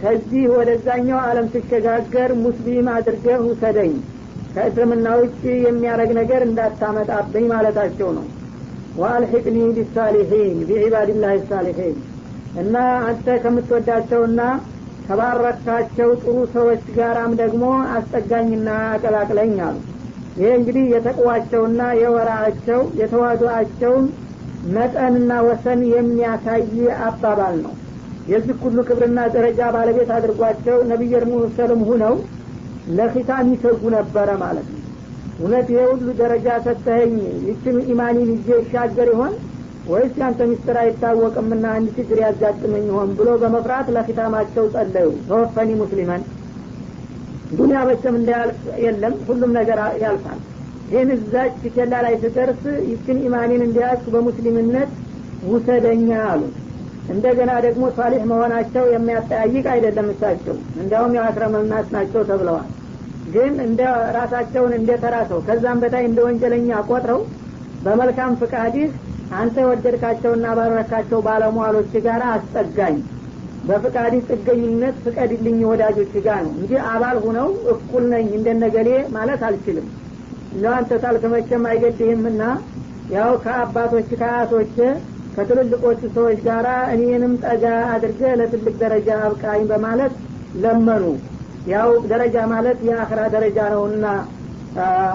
ከዚህ 0.00 0.44
ወደዛኛው 0.52 1.18
ዓለም 1.24 1.46
ሲሸጋገር 1.52 2.30
ሙስሊም 2.42 2.86
አድርገህ 2.94 3.40
ውሰደኝ። 3.48 3.92
ከእስልምና 4.54 5.08
ውጭ 5.20 5.36
የሚያደረግ 5.66 6.10
ነገር 6.18 6.42
እንዳታመጣብኝ 6.46 7.44
ማለታቸው 7.52 8.08
ነው። 8.16 8.26
ወአልሒቅኒ 8.96 9.58
ቢሳሊሒን 9.76 10.58
ቢዒባድላህ 10.68 11.34
ሳሊሒን። 11.50 11.96
እና 12.62 12.74
አንተ 13.06 13.36
ከምትወዳቸውና 13.44 14.40
ከባረካቸው 15.06 16.10
ጥሩ 16.22 16.36
ሰዎች 16.54 16.82
ጋራም 16.96 17.32
ደግሞ 17.40 17.64
አስጠጋኝና 17.94 18.68
አቀላቅለኝ 18.90 19.54
አሉ። 19.66 19.78
ይሄ 20.36 20.50
እንግዲህ 20.58 20.84
የተቅዋቸውና 20.92 21.80
የወራቸው 22.02 22.80
የተዋዱአቸውን 23.00 24.04
መጠንና 24.68 25.32
ወሰን 25.46 25.80
የሚያሳይ 25.92 26.62
አባባል 27.06 27.56
ነው። 27.64 27.72
የዚህ 28.30 28.56
ሁሉ 28.64 28.78
ክብርና 28.88 29.20
ደረጃ 29.34 29.60
ባለቤት 29.74 30.10
አድርጓቸው 30.16 30.76
ነቢይ 30.90 31.14
ሙሰልም 31.32 31.80
ሁነው 31.88 32.14
ለኪታም 32.98 33.48
ይሰጉ 33.52 33.82
ነበረ 33.96 34.28
ማለት 34.42 34.68
ነው። 34.72 34.78
እውነት 35.38 35.66
ይሄ 35.72 35.82
ሁሉ 35.92 36.08
ደረጃ 36.20 36.48
ሰተኸኝ 36.66 37.14
ይችን 37.48 37.76
ኢማኒን 37.92 38.30
ይዤ 38.34 38.48
ይሻገር 38.60 39.08
ይሆን? 39.12 39.32
ወይስ 39.88 40.14
ያንተ 40.20 40.40
ሚስጥር 40.50 40.76
አይታወቅምና 40.82 41.64
አንድ 41.76 41.88
ችግር 41.96 42.18
ያጋጥመኝ 42.24 42.84
ይሆን 42.90 43.10
ብሎ 43.18 43.28
በመፍራት 43.42 43.88
ለኪታማቸው 43.96 44.66
ጸለዩ። 44.74 45.08
ተወፈኒ 45.28 45.70
ሙስሊመን። 45.80 46.22
ዱኒያ 47.56 47.80
በቸም 47.88 48.14
እንዳያልፍ 48.20 48.60
የለም 48.84 49.14
ሁሉም 49.26 49.50
ነገር 49.58 49.78
ያልፋል 50.02 50.38
ይህን 50.92 51.10
እዛች 51.14 51.60
ኬላ 51.74 51.94
ላይ 52.04 52.14
ስደርስ 52.22 52.62
ይችን 52.88 53.18
ኢማኒን 53.26 53.62
እንዲያስ 53.66 54.02
በሙስሊምነት 54.14 54.90
ውሰደኛ 55.50 56.10
አሉ። 56.30 56.42
እንደገና 57.12 57.52
ደግሞ 57.64 57.84
ሳሊሕ 57.96 58.22
መሆናቸው 58.30 58.84
የሚያጠያይቅ 58.92 59.64
አይደለም 59.72 60.08
እሳቸው። 60.12 60.56
እንዲያውም 60.80 61.14
የአክረመናስ 61.16 61.86
ናቸው 61.96 62.22
ተብለዋል። 62.28 62.68
ግን 63.32 63.54
እንደ 63.66 63.80
ራሳቸውን 64.16 64.72
እንደ 64.78 64.90
ተራ 65.02 65.16
ሰው 65.30 65.40
ከዛም 65.48 65.80
በታይ 65.82 66.04
እንደ 66.08 66.20
ወንጀለኛ 66.26 66.80
ቆጥረው 66.88 67.20
በመልካም 67.84 68.36
ፍቃድህ 68.40 68.90
አንተ 69.34 69.56
የወደድካቸውና 69.62 70.46
ባረካቸው 70.58 71.20
ባለሟሎች 71.26 71.92
ጋር 72.06 72.22
አስጠጋኝ። 72.32 72.96
በፍቃድ 73.68 74.14
ጥገኝነት 74.30 74.96
ፍቀድልኝ 75.04 75.58
ወዳጆች 75.70 76.14
ጋር 76.24 76.40
ነው። 76.46 76.54
እንጂ 76.60 76.72
አባል 76.90 77.18
ሁነው 77.26 77.48
እኩል 77.74 78.06
ነኝ 78.14 78.28
እንደነገሌ 78.38 78.88
ማለት 79.14 79.42
አልችልም 79.48 79.86
እንደው 80.52 80.72
አንተ 80.76 80.98
ታልክ 81.02 81.24
መቼም 81.32 81.64
አይገድህምና 81.70 82.42
ያው 83.14 83.32
ከአባቶች 83.44 84.10
ከአያቶች 84.20 84.74
ከትልልቆቹ 85.36 86.00
ሰዎች 86.16 86.38
ጋር 86.46 86.66
እኔንም 86.94 87.34
ጠጋ 87.44 87.64
አድርገ 87.92 88.22
ለትልቅ 88.40 88.74
ደረጃ 88.82 89.08
አብቃኝ 89.26 89.62
በማለት 89.70 90.14
ለመኑ። 90.62 91.04
ያው 91.72 91.90
ደረጃ 92.10 92.36
ማለት 92.52 92.78
የአኽራ 92.88 93.20
ደረጃ 93.34 93.58
ነውና 93.74 94.06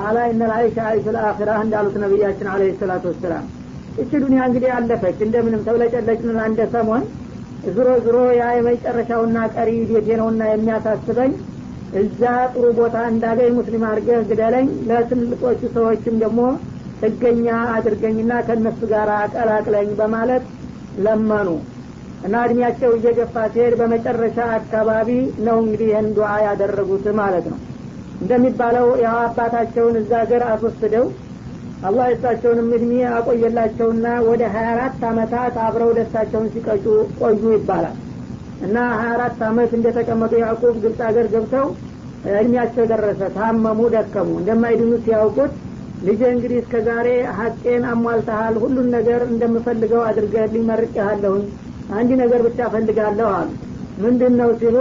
አላ 0.07 0.17
ኢነል 0.31 0.51
አይሻ 0.57 0.77
አይሹል 0.89 1.15
አኺራ 1.27 1.51
እንዳሉት 1.63 1.95
ነቢያችን 2.03 2.49
አለ 2.53 2.63
ሰላቱ 2.81 3.05
ወሰላም። 3.11 3.45
እቺ 4.01 4.11
ዱኒያ 4.23 4.41
እንግዲህ 4.49 4.71
አለፈች 4.77 5.19
እንደምንም 5.25 5.61
ተብለጨለጭን 5.67 6.39
አንደ 6.45 6.59
ሰሞን። 6.73 7.03
ዝሮ 7.67 7.87
ዝሮ 8.05 8.17
ያ 8.39 8.45
የመጨረሻውና 8.55 9.37
ቀሪ 9.55 9.69
ቤቴ 9.89 10.09
ነውና 10.19 10.41
የሚያሳስበኝ 10.49 11.31
እዛ 11.95 12.21
ጥሩ 12.53 12.65
ቦታ 12.77 12.97
እንዳገኝ 13.11 13.51
ሙስሊም 13.57 13.83
አድርገህ 13.89 14.25
ግደለኝ። 14.29 14.67
ለትልቆቹ 14.89 15.61
ሰዎችም 15.75 16.15
ደግሞ 16.23 16.41
ጥገኛ 17.01 17.47
አድርገኝና 17.73 18.33
ከእነሱ 18.47 18.79
ጋር 18.91 19.09
አቀላቅለኝ 19.17 19.89
በማለት 19.99 20.45
ለመኑ። 20.97 21.49
እና 22.23 22.35
እድሜያቸው 22.45 22.91
እየገፋ 22.95 23.35
ሲሄድ 23.53 23.73
በመጨረሻ 23.79 24.37
አካባቢ 24.55 25.09
ነው 25.47 25.57
እንግዲህ 25.63 25.89
ይህን 25.91 26.07
ዱዓ 26.15 26.31
ያደረጉት 26.45 27.05
ማለት 27.19 27.45
ነው። 27.51 27.59
እንደሚባለው 28.21 28.87
ያው 29.03 29.17
አባታቸውን 29.25 29.95
እዛ 30.01 30.11
ሀገር 30.23 30.43
አስወስደው 30.51 31.05
አላህ 31.87 32.05
የሳቸውንም 32.09 32.69
እድሜ 32.75 32.91
አቆየላቸውና 33.11 34.07
ወደ 34.27 34.43
ሀያ 34.53 34.69
አራት 34.73 35.01
አመታት 35.09 35.55
አብረው 35.65 35.91
ደስታቸውን 35.97 36.47
ሲቀጩ 36.53 36.85
ቆዩ 37.19 37.43
ይባላል 37.55 37.95
እና 38.65 38.77
ሀያ 38.93 39.09
አራት 39.15 39.39
አመት 39.47 39.71
እንደተቀመጡ 39.77 40.33
ያዕቁብ 40.41 40.75
ግብፅ 40.83 40.99
ሀገር 41.07 41.27
ገብተው 41.33 41.67
እድሜያቸው 42.31 42.85
ደረሰ 42.91 43.21
ታመሙ 43.35 43.79
ደከሙ። 43.93 44.29
እንደማይድኑ 44.39 44.93
ሲያውቁት 45.03 45.51
ልጄ 46.03 46.21
እንግዲህ 46.33 46.57
እስከ 46.61 46.81
ዛሬ 46.87 47.07
ሀቄን 47.37 47.83
አሟልተሃል 47.91 48.55
ሁሉን 48.63 48.87
ነገር 48.95 49.21
እንደምፈልገው 49.29 50.01
አድርገህልኝ 50.07 50.63
መርቄሃለሁኝ 50.69 51.45
አንድ 51.97 52.11
ነገር 52.21 52.41
ብቻ 52.47 52.59
ፈልጋለሁ 52.73 53.27
አሉ። 53.35 53.49
ምንድን 54.03 54.33
ነው 54.41 54.49
ሲሉ 54.59 54.77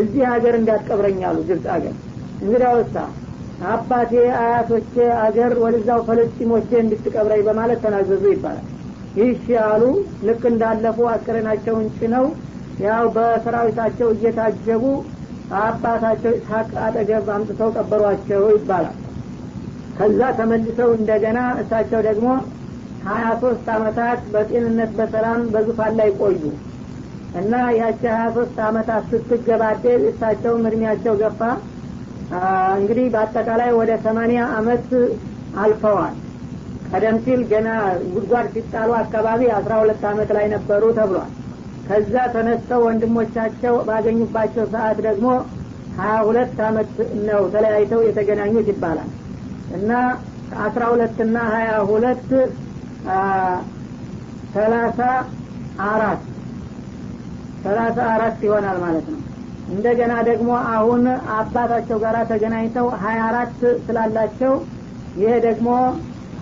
እዚህ 0.00 0.22
ሀገር 0.32 0.54
እንዳትቀብረኝ 0.58 1.20
አሉ 1.28 1.38
ግብፅ 1.48 1.66
ሀገር። 1.74 1.94
እንግዲህ 2.42 2.68
ወሳ 2.74 2.96
አባቴ 3.68 4.12
አያቶቼ 4.40 4.94
አገር 5.22 5.52
ወደዛው 5.62 6.00
ፈለስጢሞቼ 6.08 6.70
እንድትቀብረኝ 6.82 7.40
በማለት 7.48 7.80
ተናዘዙ 7.84 8.24
ይባላል። 8.32 8.66
ይህ 9.18 9.40
ያሉ 9.54 9.82
ልክ 10.28 10.42
እንዳለፉ 10.50 10.98
አስከሬናቸውን 11.12 11.86
ጭነው 11.98 12.26
ያው 12.84 13.04
በሰራዊታቸው 13.14 14.08
እየታጀቡ 14.14 14.84
አባታቸው 15.58 16.32
ኢስሐቅ 16.38 16.70
አጠገብ 16.84 17.28
አምጥተው 17.34 17.70
ቀበሯቸው 17.76 18.42
ይባላል። 18.54 18.96
ከዛ 19.98 20.20
ተመልሰው 20.38 20.90
እንደገና 20.98 21.38
እሳቸው 21.62 22.00
ደግሞ 22.08 22.26
ሀያ 23.06 23.26
ሶስት 23.42 23.66
አመታት 23.76 24.20
በጤንነት 24.32 24.90
በሰላም 24.98 25.40
በዙፋን 25.54 25.94
ላይ 26.00 26.10
ቆዩ። 26.20 26.42
እና 27.40 27.54
ያቺ 27.78 28.02
ሀያ 28.12 28.28
ሶስት 28.36 28.58
አመታት 28.66 29.02
ስትገባደድ 29.12 30.04
እሳቸውም 30.10 30.66
እድሜያቸው 30.68 31.16
ገፋ። 31.22 31.40
እንግዲህ 32.78 33.06
በአጠቃላይ 33.12 33.70
ወደ 33.78 33.92
ሰማኒያ 34.06 34.40
አመት 34.56 34.88
አልፈዋል። 35.62 36.16
ቀደም 36.90 37.16
ሲል 37.24 37.40
ገና 37.50 37.68
ጉድጓድ 38.12 38.46
ሲጣሉ 38.54 38.90
አካባቢ 39.00 39.50
አስራ 39.56 39.72
ሁለት 39.82 40.02
አመት 40.10 40.30
ላይ 40.36 40.46
ነበሩ 40.54 40.82
ተብሏል 40.98 41.32
ከዛ 41.88 42.14
ተነስተው 42.32 42.80
ወንድሞቻቸው 42.86 43.74
ባገኙባቸው 43.88 44.64
ሰዓት 44.72 44.98
ደግሞ 45.06 45.26
ሀያ 45.98 46.16
ሁለት 46.26 46.58
አመት 46.66 46.90
ነው 47.28 47.40
ተለያይተው 47.54 48.00
የተገናኙት 48.06 48.66
ይባላል። 48.72 49.10
እና 49.76 49.90
አስራ 50.66 50.82
ሁለት 50.92 51.18
ና 51.30 51.38
ሀያ 51.54 51.70
ሁለት 51.90 52.28
ሰላሳ 54.54 55.00
አራት 55.88 56.22
ሰላሳ 57.64 57.98
አራት 58.12 58.38
ይሆናል 58.46 58.78
ማለት 58.84 59.06
ነው። 59.12 59.20
እንደገና 59.68 60.12
ደግሞ 60.28 60.50
አሁን 60.74 61.02
አባታቸው 61.34 61.98
ጋር 62.04 62.16
ተገናኝተው 62.30 62.86
ሀያ 63.02 63.18
አራት 63.30 63.56
ስላላቸው 63.86 64.52
ይሄ 65.18 65.32
ደግሞ 65.46 65.68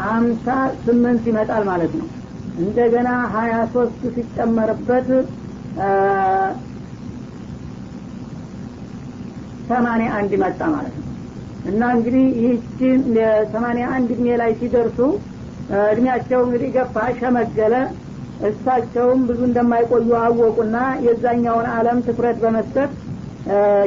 አምሳ 0.09 0.47
ስምንት 0.85 1.25
ይመጣል 1.31 1.65
ማለት 1.71 1.93
ነው 2.01 2.07
እንደገና 2.59 3.09
ሀያ 3.35 3.55
ሶስት 3.73 4.03
ሲጨመርበት 4.15 5.09
ሰማኒያ 9.69 10.09
አንድ 10.19 10.33
መጣ 10.43 10.61
ማለት 10.75 10.95
ነው። 10.99 11.05
እና 11.71 11.83
እንግዲህ 11.97 12.25
ይህችን 12.41 12.99
ሰማኒያ 13.55 13.87
አንድ 13.97 14.09
እድሜ 14.15 14.29
ላይ 14.43 14.51
ሲደርሱ 14.61 14.99
እድሜያቸው 15.87 16.41
እንግዲህ 16.47 16.69
ገፋ 16.77 16.97
ሸመገለ። 17.19 17.75
እሳቸውም 18.49 19.21
ብዙ 19.29 19.41
እንደማይቆዩ 19.49 20.09
አወቁና 20.21 20.77
የዛኛውን 21.07 21.67
አለም 21.75 21.99
ትኩረት 22.07 22.39
በመስጠት 22.43 22.91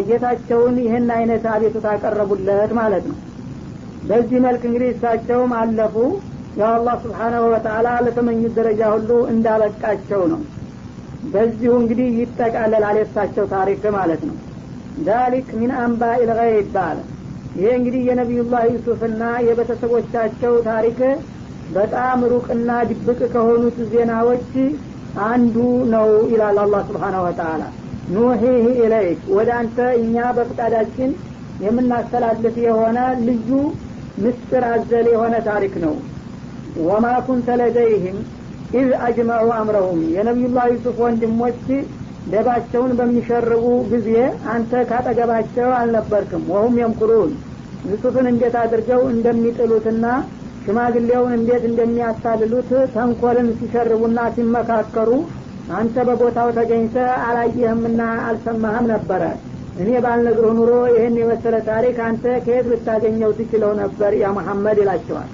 ጌታቸውን 0.08 0.76
ይህን 0.84 1.08
አይነት 1.18 1.44
አቤቱታ 1.54 1.88
አቀረቡለት 1.94 2.72
ማለት 2.80 3.04
ነው። 3.12 3.18
በዚህ 4.10 4.40
መልክ 4.46 4.62
እንግዲህ 4.70 4.90
እሳቸውም 4.94 5.52
አለፉ 5.60 5.96
ያው 6.58 6.72
አላህ 6.72 6.96
ስብሓናሁ 7.04 7.44
ወተአላ 7.54 7.88
ለተመኙት 8.06 8.54
ደረጃ 8.58 8.82
ሁሉ 8.94 9.10
እንዳበቃቸው 9.34 10.22
ነው። 10.32 10.42
በዚሁ 11.32 11.72
እንግዲህ 11.82 12.10
ይጠቃለላል 12.20 12.98
የእሳቸው 13.00 13.46
ታሪክ 13.54 13.84
ማለት 13.98 14.22
ነው። 14.30 14.36
ዛሊክ 15.08 15.48
ሚን 15.60 15.72
አንባ 15.82 16.04
ኢልገይብ 16.22 16.76
አለ 16.84 16.98
ይሄ 17.56 17.68
እንግዲህ 17.78 18.02
የነቢዩላህ 18.10 18.64
ዩሱፍና 18.74 19.24
የቤተሰቦቻቸው 19.48 20.54
ታሪክ 20.68 21.00
በጣም 21.74 22.20
ሩቅና 22.32 22.70
ድብቅ 22.90 23.20
ከሆኑት 23.34 23.78
ዜናዎች 23.92 24.52
አንዱ 25.28 25.56
ነው 25.94 26.10
ይላል 26.32 26.58
አላህ 26.64 26.82
سبحانه 26.90 27.22
وتعالى 27.28 27.64
نوحيه 28.14 28.46
إليك 28.78 29.20
ወደ 29.38 29.50
አንተ 29.58 29.80
እኛ 30.00 30.28
በፍቃዳችን 30.38 31.10
የምናስተላልፍ 31.66 32.56
የሆነ 32.66 32.98
ልዩ 33.26 33.50
ምስጢር 34.24 34.64
አዘል 34.72 35.08
የሆነ 35.14 35.36
ታሪክ 35.50 35.74
ነው 35.84 35.94
وما 36.88 37.06
كنت 37.28 37.48
لديهم 37.60 38.18
إذ 38.74 38.90
أجمعوا 39.06 39.48
أمرهم። 39.56 40.02
የነቢዩላህ 40.16 40.66
ዩሱፍ 40.74 40.98
ወንድሞች 41.06 41.62
ደባቸውን 42.32 42.92
በሚሸርቡ 42.98 43.64
ጊዜ 43.92 44.10
አንተ 44.54 44.82
ካጠገባቸው 44.90 45.70
አልነበርክም። 45.78 46.44
وهم 46.54 46.76
يمكرون። 46.82 47.32
ዩሱፍን 47.90 48.28
እንዴት 48.32 48.56
አድርገው 48.62 49.02
እንደሚጥሉትና 49.14 50.06
ሽማግሌውን 50.64 51.34
እንዴት 51.38 51.64
እንደሚያታልሉት 51.70 52.72
ተንኮልን 52.96 53.48
ሲሸርቡና 53.60 54.20
ሲመካከሩ 54.36 55.12
አንተ 55.78 56.04
በቦታው 56.08 56.50
ተገኝተ 56.58 56.96
አላየህምና 57.26 58.02
አልሰማህም 58.28 58.88
ነበረ። 58.94 59.24
እኔ 59.82 59.90
ባልነግርህ 60.06 60.54
ኑሮ 60.58 60.72
ይህን 60.94 61.18
የመሰለ 61.20 61.56
ታሪክ 61.70 61.98
አንተ 62.08 62.24
ከየት 62.46 62.66
ልታገኘው 62.72 63.32
ትችለው 63.38 63.72
ነበር? 63.82 64.12
ያ 64.22 64.32
መሐመድ 64.38 64.80
ይላቸዋል 64.84 65.30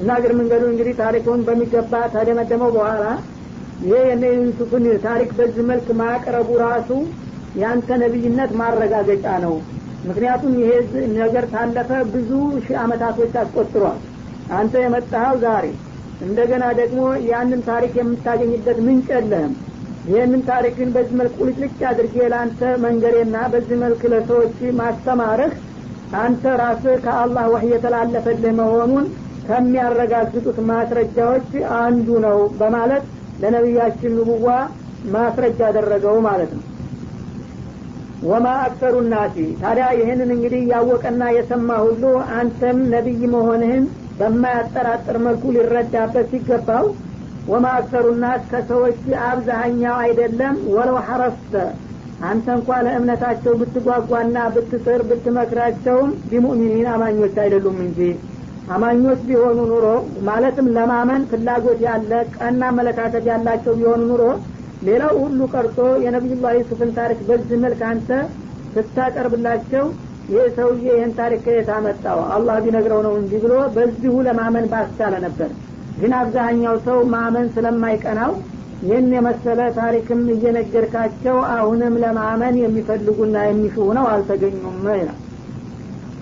እና 0.00 0.10
እግር 0.18 0.32
መንገዱ 0.38 0.62
እንግዲህ 0.70 0.94
ታሪኩን 1.00 1.40
በሚገባ 1.46 1.92
ታደመደመው 2.14 2.70
በኋላ 2.76 3.04
ይሄ 3.84 4.00
የነ 4.08 4.24
ዩሱፍን 4.38 4.84
ታሪክ 5.04 5.30
በዚህ 5.38 5.64
መልክ 5.70 5.88
ማቅረቡ 6.00 6.48
ራሱ 6.64 6.90
ያንተ 7.60 7.96
ነቢይነት 8.02 8.52
ማረጋገጫ 8.60 9.26
ነው። 9.44 9.54
ምክንያቱም 10.08 10.54
ይሄ 10.60 10.70
ነገር 11.18 11.44
ታለፈ 11.52 11.90
ብዙ 12.14 12.30
ሺህ 12.64 12.76
አመታቶች 12.82 13.34
አስቆጥሯል። 13.42 14.00
አንተ 14.54 14.74
የመጣኸው 14.82 15.36
ዛሬ 15.44 15.66
እንደገና 16.24 16.64
ደግሞ 16.80 17.00
ያንን 17.28 17.60
ታሪክ 17.68 17.94
የምታገኝበት 18.00 18.78
ምንጭ 18.86 19.08
የለህም 19.14 19.54
ይህንን 20.08 20.40
ታሪክን 20.48 20.88
በዚህ 20.94 21.14
መልክ 21.20 21.34
ቁልጭልጭ 21.40 21.80
አድርጌ 21.90 22.16
ለአንተ 22.32 22.60
መንገሬና 22.82 23.36
በዚህ 23.52 23.76
መልክ 23.84 24.02
ለሰዎች 24.12 24.56
ማስተማርህ 24.80 25.52
አንተ 26.18 26.44
ራስህ 26.60 26.96
ከአላህ 27.04 27.44
ወህይ 27.52 27.70
የተላለፈልህ 27.74 28.52
መሆኑን 28.58 29.06
ከሚያረጋግጡት 29.48 30.58
ማስረጃዎች 30.68 31.48
አንዱ 31.80 32.08
ነው 32.24 32.38
በማለት 32.60 33.04
ለነቢያችን 33.42 34.14
ንቡዋ 34.18 34.48
ማስረጃ 35.14 35.60
አደረገው 35.70 36.16
ማለት 36.26 36.52
ነው። 36.56 36.62
وما 38.24 38.46
أكثر 38.66 38.94
الناس። 39.08 39.36
ታዲያ 39.62 39.86
ይህንን 39.98 40.30
እንግዲህ 40.34 40.62
ያወቀና 40.72 41.22
የሰማ 41.36 41.70
ሁሉ 41.84 42.04
አንተም 42.36 42.78
ነቢይ 42.92 43.22
መሆንህን 43.34 43.84
በማያጠራጥር 44.18 45.16
መልኩ 45.24 45.44
ሊረዳበት 45.56 46.28
ሲገባው 46.32 46.86
وما 47.48 47.66
أكثر 47.78 48.06
الناس 48.22 48.42
ከሰዎች 48.50 49.00
አብዛሀኛው 49.26 49.96
አይደለም። 50.04 50.54
ولو 50.76 50.98
حرصت 51.08 51.54
አንተ 52.24 52.46
እንኳ 52.56 52.76
ለእምነታቸው 52.84 53.54
ብትጓጓና 53.60 54.36
ብትጥር 54.54 55.00
ብትመክራቸውም 55.08 56.10
بمؤمنين 56.30 56.88
አማኞች 56.92 57.34
አይደሉም 57.44 57.78
እንጂ 57.86 57.98
አማኞች 58.68 59.20
ቢሆኑ 59.28 59.58
ኖሮ 59.70 59.86
ማለትም 60.28 60.66
ለማመን 60.76 61.22
ፍላጎት 61.30 61.80
ያለ 61.86 62.12
ቀና 62.36 62.62
አመለካከት 62.70 63.24
ያላቸው 63.30 63.74
ቢሆኑ 63.80 64.02
ኑሮ 64.10 64.22
ሌላው 64.82 65.14
ሁሉ 65.22 65.40
ቀርቶ 65.52 65.76
የነቢዩላህ 66.04 66.54
ዩሱፍን 66.58 66.90
ታሪክ 66.96 67.20
በዚህ 67.28 67.58
መልክ 67.64 67.82
አንተ 67.90 68.08
ስታቀርብላቸው 68.76 69.84
ይህ 70.28 70.46
ሰውዬ 70.56 70.84
ይህን 70.90 71.12
ታሪክ 71.18 71.40
ከየት 71.46 71.68
አመጣው? 71.74 72.18
አላህ 72.34 72.56
ቢነግረው 72.64 73.00
ነው 73.06 73.14
እንጂ 73.20 73.32
ብሎ 73.42 73.54
በዚሁ 73.74 74.14
ለማመን 74.26 74.66
ባስቻለ 74.72 75.14
ነበር። 75.26 75.50
ግን 75.98 76.12
አብዛኛው 76.20 76.76
ሰው 76.86 76.98
ማመን 77.14 77.48
ስለማይቀናው 77.54 78.32
ይህን 78.84 79.12
የመሰለ 79.16 79.60
ታሪክም 79.78 80.22
እየነገርካቸው 80.34 81.36
አሁንም 81.54 81.94
ለማመን 82.04 82.56
የሚፈልጉና 82.62 83.36
የሚሹ 83.46 83.76
ነው 83.98 84.06
አልተገኙም 84.12 84.80
ይላል 84.94 85.20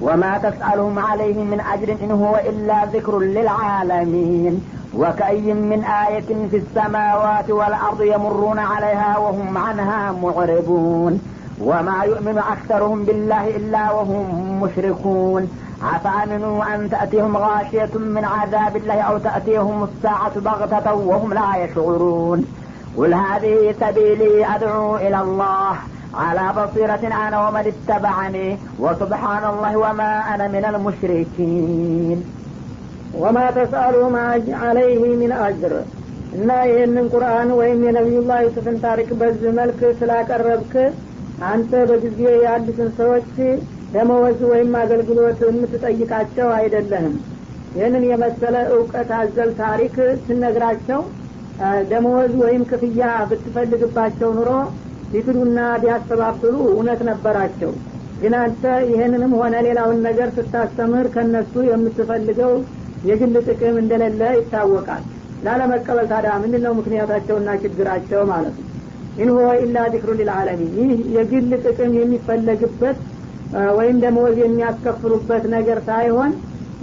وما 0.02 0.38
تسألهم 0.38 0.98
عليه 0.98 1.34
من 1.34 1.60
أجر 1.60 1.96
إن 2.02 2.10
هو 2.10 2.40
إلا 2.48 2.84
ذكر 2.92 3.18
للعالمين. 3.18 4.64
وكأي 4.96 5.54
من 5.54 5.84
آية 5.84 6.48
في 6.50 6.56
السماوات 6.56 7.50
والأرض 7.50 8.02
يمرون 8.02 8.58
عليها 8.58 9.18
وهم 9.18 9.58
عنها 9.58 10.12
معرضون. 10.12 11.20
وما 11.60 12.04
يؤمن 12.04 12.38
أكثرهم 12.38 13.04
بالله 13.04 13.56
إلا 13.56 13.92
وهم 13.92 14.60
مشركون. 14.62 15.48
أفأمنوا 15.94 16.74
أن 16.74 16.90
تأتيهم 16.90 17.36
غاشية 17.36 17.98
من 17.98 18.24
عذاب 18.24 18.76
الله 18.76 19.00
أو 19.00 19.18
تأتيهم 19.18 19.84
الساعة 19.84 20.40
بغتة 20.40 20.94
وهم 20.94 21.34
لا 21.34 21.64
يشعرون؟ 21.64 22.46
قل 22.96 23.14
هذه 23.14 23.74
سبيلي 23.80 24.54
أدعو 24.54 24.96
إلى 24.96 25.20
الله. 25.20 25.76
على 26.15 26.45
بصيرة 26.57 27.03
أنا 27.19 27.37
ومن 27.45 27.65
اتبعني 27.67 28.47
وسبحان 28.79 29.43
الله 29.45 29.73
وما 29.77 30.11
أنا 30.31 30.45
من 30.47 30.63
المشركين 30.65 32.19
وما 33.13 33.45
تسألهم 33.51 34.13
عليه 34.63 35.01
من 35.15 35.31
أجر 35.43 35.73
እና 36.37 36.49
ይህንን 36.69 37.05
ቁርአን 37.13 37.49
ወይም 37.59 37.79
የነቢዩላህ 37.85 38.39
ዩሱፍን 38.45 38.77
ታሪክ 38.85 39.09
በዚህ 39.19 39.51
መልክ 39.59 39.79
ስላቀረብክ 39.99 40.73
አንተ 41.49 41.71
በጊዜ 41.89 42.19
ያሉትን 42.45 42.89
ሰዎች 42.99 43.29
ደመወዝ 43.93 44.39
ወይም 44.51 44.71
አገልግሎት 44.81 45.39
የምትጠይቃቸው 45.47 46.49
አይደለህም 46.57 47.15
ይህንን 47.77 48.03
የመሰለ 48.09 48.55
እውቀት 48.75 49.11
አዘል 49.19 49.51
ታሪክ 49.63 49.95
ስነግራቸው 50.25 51.01
ደመወዝ 51.91 52.33
ወይም 52.43 52.63
ክፍያ 52.71 53.01
ብትፈልግባቸው 53.31 54.29
ኑሮ 54.39 54.51
ቢክዱና 55.12 55.58
ቢያስተባብሉ 55.82 56.54
እውነት 56.70 57.00
ነበራቸው። 57.08 57.72
ግን 58.20 58.34
አንተ 58.40 58.62
ይህንንም 58.88 59.32
ሆነ 59.38 59.54
ሌላውን 59.66 59.98
ነገር 60.08 60.28
ስታስተምር 60.36 61.06
ከነሱ 61.14 61.54
የምትፈልገው 61.68 62.52
የግል 63.08 63.34
ጥቅም 63.48 63.76
እንደሌለ 63.80 64.22
ይታወቃል። 64.38 65.02
ላለመቀበል 65.46 66.06
ታዲያ 66.12 66.32
ምንድን 66.42 66.62
ነው 66.66 66.72
ምክንያታቸውና 66.78 67.50
ችግራቸው 67.62 68.20
ማለት 68.30 68.54
ነው? 68.58 68.68
ኢንሆ 69.18 69.38
ኢላ 69.62 69.78
ዚክሩ 69.94 70.10
ሊልዓለሚን። 70.18 70.70
ይህ 70.80 71.00
የግል 71.16 71.50
ጥቅም 71.64 71.92
የሚፈለግበት 71.98 72.98
ወይም 73.78 73.96
ደመወዝ 74.02 74.36
የሚያስከፍሉበት 74.42 75.44
ነገር 75.54 75.78
ሳይሆን 75.88 76.30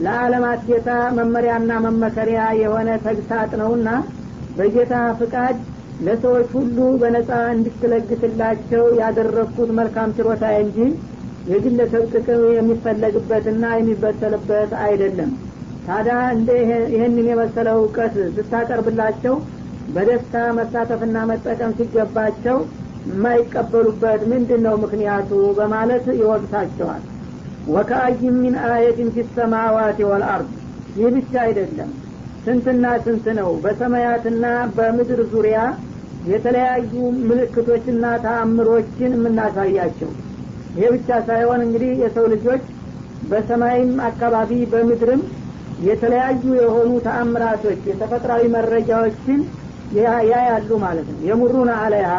ለዓለማት 0.04 0.62
ጌታ 0.68 0.90
መመሪያና 1.18 1.72
መመከሪያ 1.86 2.42
የሆነ 2.62 2.90
ተግሳጥ 3.06 3.50
ነውና 3.62 3.90
በጌታ 4.58 4.94
ፍቃድ 5.20 5.58
ለሰዎች 6.06 6.50
ሁሉ 6.56 6.78
በነጻ 7.02 7.32
እንድትለግስላቸው 7.54 8.84
ያደረግኩት 9.02 9.72
መልካም 9.80 10.14
ችሮታ 10.18 10.46
እንጂ 10.62 10.78
የግለሰብ 11.50 12.04
ጥቅም 12.14 12.42
የሚፈለግበትና 12.56 13.66
የሚበተልበት 13.76 14.72
አይደለም። 14.86 15.32
ታዲያ 15.88 16.16
እንደ 16.36 16.50
ይህንን 16.94 17.28
የመሰለ 17.32 17.70
እውቀት 17.78 18.16
ስታቀርብላቸው 18.38 19.36
በደስታ 19.94 20.42
መሳተፍና 20.58 21.18
መጠቀም 21.30 21.72
ሲገባቸው 21.78 22.58
የማይቀበሉበት 23.10 24.22
ምንድን 24.32 24.62
ነው 24.68 24.76
ምክንያቱ 24.84 25.30
በማለት 25.60 26.06
ይወቅሳቸዋል። 26.20 27.04
ወከአይ 27.70 28.14
ሚን 28.38 28.56
አየትን 28.68 29.10
ፊ 29.16 29.26
ሰማዋት 29.36 30.00
ወልአርድ 30.10 30.50
ይህ 30.96 31.10
ብቻ 31.16 31.34
አይደለም። 31.46 31.90
ስንትና 32.44 32.86
ስንት 33.06 33.26
ነው? 33.40 33.50
በሰማያትና 33.64 34.46
በምድር 34.76 35.20
ዙሪያ 35.32 35.58
የተለያዩ 36.28 36.94
ምልክቶችና 37.28 38.06
ተአምሮችን 38.24 39.12
የምናሳያቸው። 39.18 40.10
ይሄ 40.76 40.88
ብቻ 40.96 41.10
ሳይሆን 41.28 41.62
እንግዲህ 41.66 41.92
የሰው 42.04 42.26
ልጆች 42.34 42.64
በሰማይም 43.30 43.94
አካባቢ 44.10 44.52
በምድርም 44.72 45.22
የተለያዩ 45.82 46.44
የሆኑ 46.60 46.92
ተአምራቶች 47.06 47.82
የተፈጥራዊ 47.90 48.44
መረጃዎችን 48.56 49.40
ያያሉ 50.30 50.70
ማለት 50.84 51.08
ነው። 51.12 51.20
የሙሩን 51.28 51.70
አለያ 51.78 52.10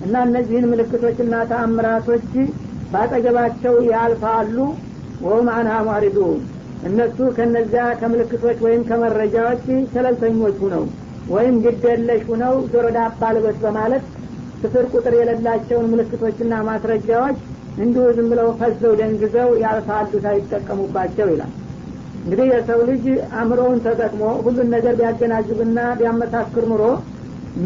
እና 0.00 0.14
እነዚህን 0.26 0.68
ምልክቶችና 0.72 1.34
ተአምራቶች 1.52 2.28
ባጠገባቸው 2.92 3.74
ያልፋሉ። 3.92 4.56
ወሁም 5.20 5.48
አንሃ 5.54 5.74
ሙዕሪዱን። 5.86 6.40
እነሱ 6.82 7.18
ከነዚያ 7.36 7.84
ከምልክቶች 8.00 8.58
ወይም 8.66 8.82
ከመረጃዎች 8.88 9.62
ሸለልተኞች 9.92 10.56
ሁነው 10.64 10.84
ወይም 11.30 11.56
ግደለሽ 11.64 12.22
ሁነው 12.28 12.54
ጆሮ 12.72 12.86
ዳባ 12.96 13.30
ልበስ 13.34 13.58
በማለት 13.62 14.04
ስፍር 14.60 14.84
ቁጥር 14.92 15.14
የሌላቸውን 15.18 15.90
ምልክቶችና 15.92 16.54
ማስረጃዎች 16.68 17.38
እንዲሁ 17.78 18.04
ዝም 18.16 18.28
ብለው 18.32 18.48
ፈዘው 18.60 18.92
ደንግዘው 19.00 19.48
ያልፋሉ 19.62 20.12
ሳይጠቀሙባቸው 20.24 21.26
ይላል። 21.32 21.52
እንግዲህ 22.20 22.46
የሰው 22.52 22.80
ልጅ 22.88 23.04
አእምሮውን 23.34 23.82
ተጠቅሞ 23.84 24.22
ሁሉን 24.44 24.68
ነገር 24.74 24.94
ቢያገናዝብና 25.00 25.78
ቢያመሳክር 25.98 26.64
ኑሮ 26.70 26.84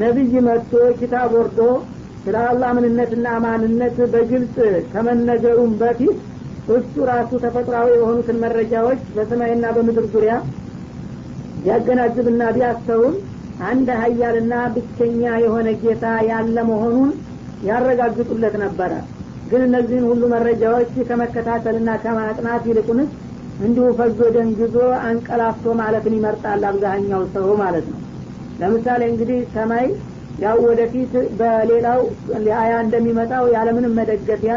ነቢይ 0.01 0.35
መጥቶ 0.49 0.73
ኪታብ 0.99 1.31
ወርዶ 1.39 1.61
ስለ 2.25 2.37
አላህ 2.49 2.71
ምንነትና 2.77 3.27
ማንነት 3.45 3.97
በግልጽ 4.13 4.57
ከመነገሩም 4.93 5.73
በፊት 5.81 6.19
እሱ 6.75 6.95
ራሱ 7.11 7.31
ተፈጥሯዊ 7.45 7.89
የሆኑትን 7.97 8.37
መረጃዎች 8.45 9.01
በሰማይና 9.15 9.67
በምድር 9.77 10.07
ዙሪያ 10.13 10.35
ቢያገናዝብና 11.63 12.43
ቢያስተውም 12.57 13.15
አንድ 13.69 13.89
ሀያልና 14.01 14.55
ብቸኛ 14.75 15.23
የሆነ 15.43 15.69
ጌታ 15.83 16.05
ያለ 16.29 16.57
መሆኑን 16.69 17.11
ያረጋግጡለት 17.69 18.55
ነበረ። 18.63 18.93
ግን 19.51 19.63
እነዚህን 19.67 20.05
ሁሉ 20.11 20.23
መረጃዎች 20.33 20.93
ከመከታተልና 21.09 21.91
ከማጥናት 22.03 22.65
ይልቁንስ 22.71 23.11
እንዲሁ 23.61 23.87
ፈዞ 23.99 24.21
ደንግዞ 24.37 24.77
አንቀላፍቶ 25.07 25.73
ማለትን 25.81 26.15
ይመርጣል 26.19 26.63
አብዛኛው 26.69 27.23
ሰው 27.35 27.49
ማለት 27.63 27.87
ነው። 27.93 27.99
ለምሳሌ 28.61 29.03
እንግዲህ 29.11 29.41
ሰማይ 29.55 29.87
ያው 30.41 30.59
ወደፊት 30.67 31.13
በሌላው 31.39 32.01
አያ 32.61 32.73
እንደሚመጣው 32.85 33.45
ያለምንም 33.57 33.97
መደገፊያ 33.99 34.55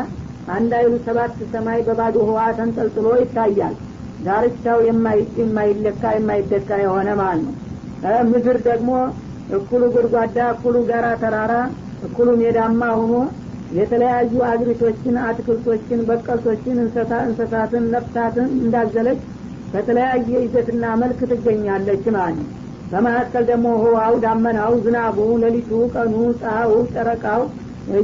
አንድ 0.54 0.72
አይሉ 0.80 0.94
ሰባት 1.06 1.36
ሰማይ 1.54 1.82
በባዶ 1.88 2.16
ህዋ 2.30 2.39
ተንጠልጥሎ 2.58 3.08
ይታያል። 3.22 3.76
ዳርቻው 4.26 4.80
የማይለካ 5.39 6.04
የማይደካ 6.18 6.70
የሆነ 6.84 7.10
ማለት 7.22 7.44
ነው 7.48 7.54
ምድር 8.30 8.58
ደግሞ 8.68 8.89
እኩሉ 9.58 9.84
ጉድጓዳ 9.96 10.38
እኩሉ 10.54 10.76
ጋራ 10.89 11.08
ተራራ 11.22 11.54
እኩሉ 12.08 12.30
ሜዳማ 12.42 12.82
ሆኖ 12.98 13.13
የተለያዩ 13.72 14.34
አግሪቶችን 14.50 15.16
አትክልቶችን 15.28 16.00
በቀልቶችን 16.10 16.82
እንስሳትን 16.84 17.86
ነፍሳትን 17.94 18.48
እንዳዘለች 18.60 19.22
በተለያየ 19.74 20.32
ይዘትና 20.44 20.86
መልክ 21.02 21.20
ትገኛለች 21.32 22.04
ማለት 22.16 22.36
ነው። 22.39 22.50
በመካከል 22.92 23.44
ደግሞ 23.50 23.68
ህዋው 23.84 24.16
ዳመናው 24.24 24.74
ዝናቡ 24.84 25.18
ሌሊቱ 25.44 25.72
ቀኑ 25.94 26.13
ፀሐዩ 26.42 26.74
ጨረቃው 26.94 27.42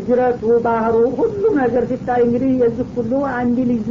ጅረቱ 0.06 0.42
ባህሩ 0.66 0.96
ሁሉም 1.20 1.54
ነገር 1.62 1.84
ሲታይ 1.92 2.22
እንግዲህ 2.26 2.52
የዚህ 2.62 2.88
ሁሉ 2.96 3.12
አንድ 3.36 3.60
ልዩ 3.70 3.90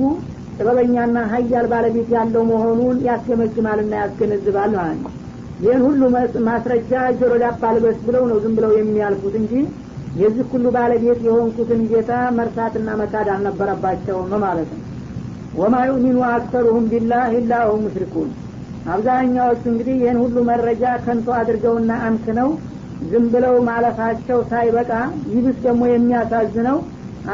ጥበበኛና 0.57 1.19
ሀያል 1.33 1.67
ባለቤት 1.73 2.09
ያለው 2.17 2.43
መሆኑን 2.51 2.97
ያስገመግማልና 3.09 3.93
ያስገነዝባል 4.03 4.73
ማለት 4.79 4.99
ነው 5.05 5.13
ይህን 5.59 5.83
ሁሉ 5.87 6.01
ማስረጃ 6.49 6.91
ጆሮ 7.19 7.33
ዳባ 7.43 7.71
ልበስ 7.77 7.99
ብለው 8.07 8.25
ነው 8.31 8.37
ዝም 8.43 8.53
ብለው 8.59 8.73
የሚያልፉት 8.77 9.35
እንጂ 9.41 9.53
የዚህ 10.19 10.47
ሁሉ 10.53 10.67
ባለቤት 10.77 11.21
የሆንኩትን 11.27 11.81
ጌታ 11.91 12.13
መርሳትና 12.37 12.89
መካድ 13.01 13.29
አልነበረባቸውም 13.35 14.33
ማለት 14.45 14.71
ነው። 14.75 14.85
ወማ 15.59 15.77
ዩሚኑ 15.89 16.19
አክተሩሁም 16.29 16.85
ቢላህ 16.93 17.25
ኢላ 17.37 17.53
ሁም 17.69 17.81
ሙሽሪኩን። 17.85 18.31
አብዛኛዎቹ 18.93 19.63
እንግዲህ 19.73 19.97
ይህን 20.03 20.19
ሁሉ 20.23 20.37
መረጃ 20.51 20.85
ከንቶ 21.05 21.29
አድርገውና 21.39 21.93
አምክነው 22.07 22.51
ዝም 23.11 23.27
ብለው 23.33 23.57
ማለፋቸው 23.69 24.39
ሳይበቃ 24.51 24.93
ይብስ 25.35 25.59
ደግሞ 25.67 25.83
የሚያሳዝነው 25.91 26.79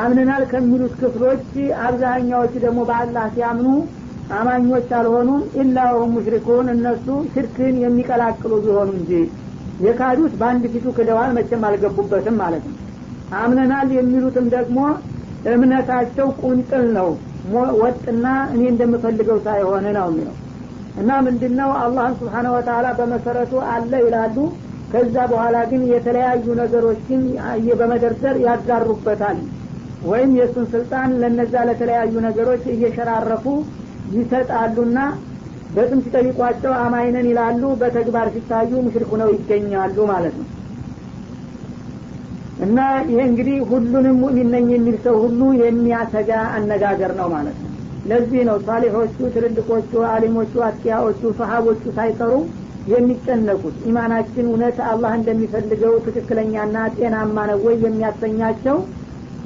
አምንናል 0.02 0.42
ከሚሉት 0.52 0.94
ክፍሎች 1.00 1.44
አብዛኛዎቹ 1.86 2.52
ደግሞ 2.64 2.80
በአላህ 2.88 3.26
ሲያምኑ 3.34 3.68
አማኞች 4.34 4.88
አልሆኑም 4.98 5.42
ኢላሁም 5.62 6.12
ሙሽሪኩን 6.14 6.66
እነሱ 6.74 7.06
ሽርክን 7.32 7.74
የሚቀላቅሉ 7.82 8.52
ቢሆኑ 8.64 8.90
እንጂ። 8.98 9.10
የካዱት 9.84 10.32
በአንድ 10.40 10.64
ፊቱ 10.74 10.86
ክደዋል 10.96 11.30
መቼም 11.36 11.64
አልገቡበትም 11.68 12.36
ማለት 12.42 12.64
ነው። 12.70 12.76
አምነናል 13.40 13.88
የሚሉትም 13.96 14.46
ደግሞ 14.54 14.78
እምነታቸው 15.52 16.28
ቁንጥል 16.42 16.84
ነው 16.98 17.08
ወጥና 17.80 18.26
እኔ 18.52 18.62
እንደምፈልገው 18.70 19.38
ሳይሆን 19.46 19.86
ነው 19.96 20.06
የሚለው። 20.10 20.34
እና 21.00 21.10
ምንድነው? 21.26 21.70
አላህን 21.80 22.14
ስብሓነ 22.20 22.46
ወተላ 22.54 22.86
በመሰረቱ 22.98 23.52
አለ 23.72 23.92
ይላሉ። 24.04 24.36
ከዛ 24.92 25.16
በኋላ 25.30 25.56
ግን 25.70 25.82
የተለያዩ 25.92 26.46
ነገሮችን 26.60 27.20
በመደርደር 27.80 28.36
ያጋሩበታል። 28.44 29.38
ወይም 30.04 30.30
የእሱን 30.38 30.66
ስልጣን 30.72 31.10
ለነዛ 31.20 31.54
ለተለያዩ 31.68 32.14
ነገሮች 32.26 32.64
እየሸራረፉ 32.74 33.44
ይሰጣሉና 34.14 34.98
በስም 35.74 36.00
ሲጠይቋቸው 36.04 36.72
አማይነን 36.80 37.28
ይላሉ። 37.30 37.62
በተግባር 37.80 38.26
ሲታዩ 38.34 38.70
ሙሽሪኩ 38.84 39.12
ነው 39.22 39.28
ይገኛሉ 39.34 39.96
ማለት 40.10 40.34
ነው። 40.40 40.48
እና 42.64 42.78
ይሄ 43.08 43.20
እንግዲህ 43.28 43.56
ሁሉንም 43.70 44.18
ሙእሚን 44.22 44.50
ነኝ 44.54 44.66
የሚል 44.74 44.96
ሰው 45.04 45.16
ሁሉ 45.22 45.40
የሚያሰጋ 45.62 46.30
አነጋገር 46.56 47.12
ነው 47.20 47.28
ማለት 47.34 47.56
ነው። 47.60 47.70
ለዚህ 48.10 48.40
ነው 48.48 48.56
ሳሊሖቹ 48.66 49.18
ትልልቆቹ 49.34 49.92
አሊሞቹ 50.10 50.54
አጥቂያዎቹ 50.66 51.22
ሰሀቦቹ 51.38 51.82
ሳይቀሩ 51.96 52.32
የሚጨነቁት። 52.92 53.76
ኢማናችን 53.90 54.48
እውነት 54.48 54.78
አላህ 54.88 55.12
እንደሚፈልገው 55.18 55.94
ትክክለኛና 56.06 56.76
ጤናማ 56.96 57.36
ነው 57.50 57.60
ወይ 57.66 57.76
የሚያሰኛቸው 57.84 58.76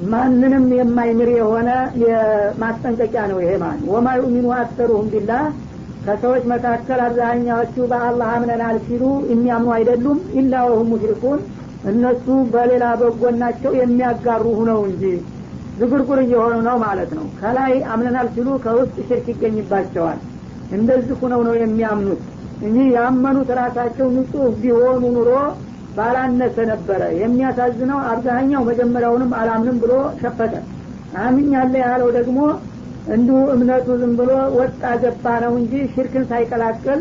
ማንንም 0.07 0.65
የማይምር 0.75 1.29
የሆነ 1.33 1.69
ማስጠንቀቂያ 2.61 3.23
ነው 3.31 3.39
ይሄ 3.43 3.51
ማለት 3.63 3.81
ወማ 3.91 4.07
ዩሚኑ 4.19 4.47
አክተሩሁም 4.57 5.07
ቢላህ 5.13 5.43
ከሰዎች 6.05 6.43
መካከል 6.51 6.99
አብዛኛዎቹ 7.05 7.75
በአላህ 7.91 8.29
አምነናል 8.35 8.77
ሲሉ 8.85 9.03
የሚያምኑ 9.31 9.71
አይደሉም። 9.77 10.19
ኢላ 10.39 10.61
ወሁም 10.67 10.87
ሙሽሪኩን 10.93 11.39
እነሱ 11.89 12.25
በሌላ 12.53 12.85
በጎናቸው 13.01 13.71
የሚያጋሩ 13.79 14.45
ሁነው 14.59 14.79
እንጂ 14.89 15.03
ዝጉርጉር 15.79 16.19
እየሆኑ 16.23 16.55
ነው 16.67 16.77
ማለት 16.85 17.11
ነው። 17.17 17.25
ከላይ 17.39 17.73
አምነናል 17.93 18.27
ሲሉ 18.33 18.49
ከውስጥ 18.65 18.95
ሽርክ 19.07 19.27
ይገኝባቸዋል። 19.33 20.19
እንደዚህ 20.71 21.15
ሁነው 21.21 21.41
ነው 21.47 21.55
የሚያምኑት። 21.61 22.23
እንጂ 22.61 22.77
ያመኑት 22.95 23.49
ራሳቸው 23.59 24.07
ንጹህ 24.15 24.47
ቢሆኑ 24.61 25.03
ኑሮ 25.17 25.29
ባላነሰ 25.99 26.57
ነበረ። 26.71 27.01
የሚያሳዝነው 27.21 27.99
አብዛኛው 28.11 28.61
መጀመሪያውንም 28.69 29.31
አላምንም 29.39 29.77
ብሎ 29.83 29.93
ሸፈተ። 30.21 30.53
አምኛለ 31.21 31.73
ያለው 31.85 32.09
ደግሞ 32.17 32.39
እንዲሁ 33.13 33.37
እምነቱ 33.53 33.87
ዝም 34.01 34.11
ብሎ 34.19 34.31
ወጣ 34.57 34.81
ገባ 35.03 35.25
ነው 35.43 35.53
እንጂ 35.59 35.73
ሽርክን 35.93 36.25
ሳይቀላቀል 36.31 36.99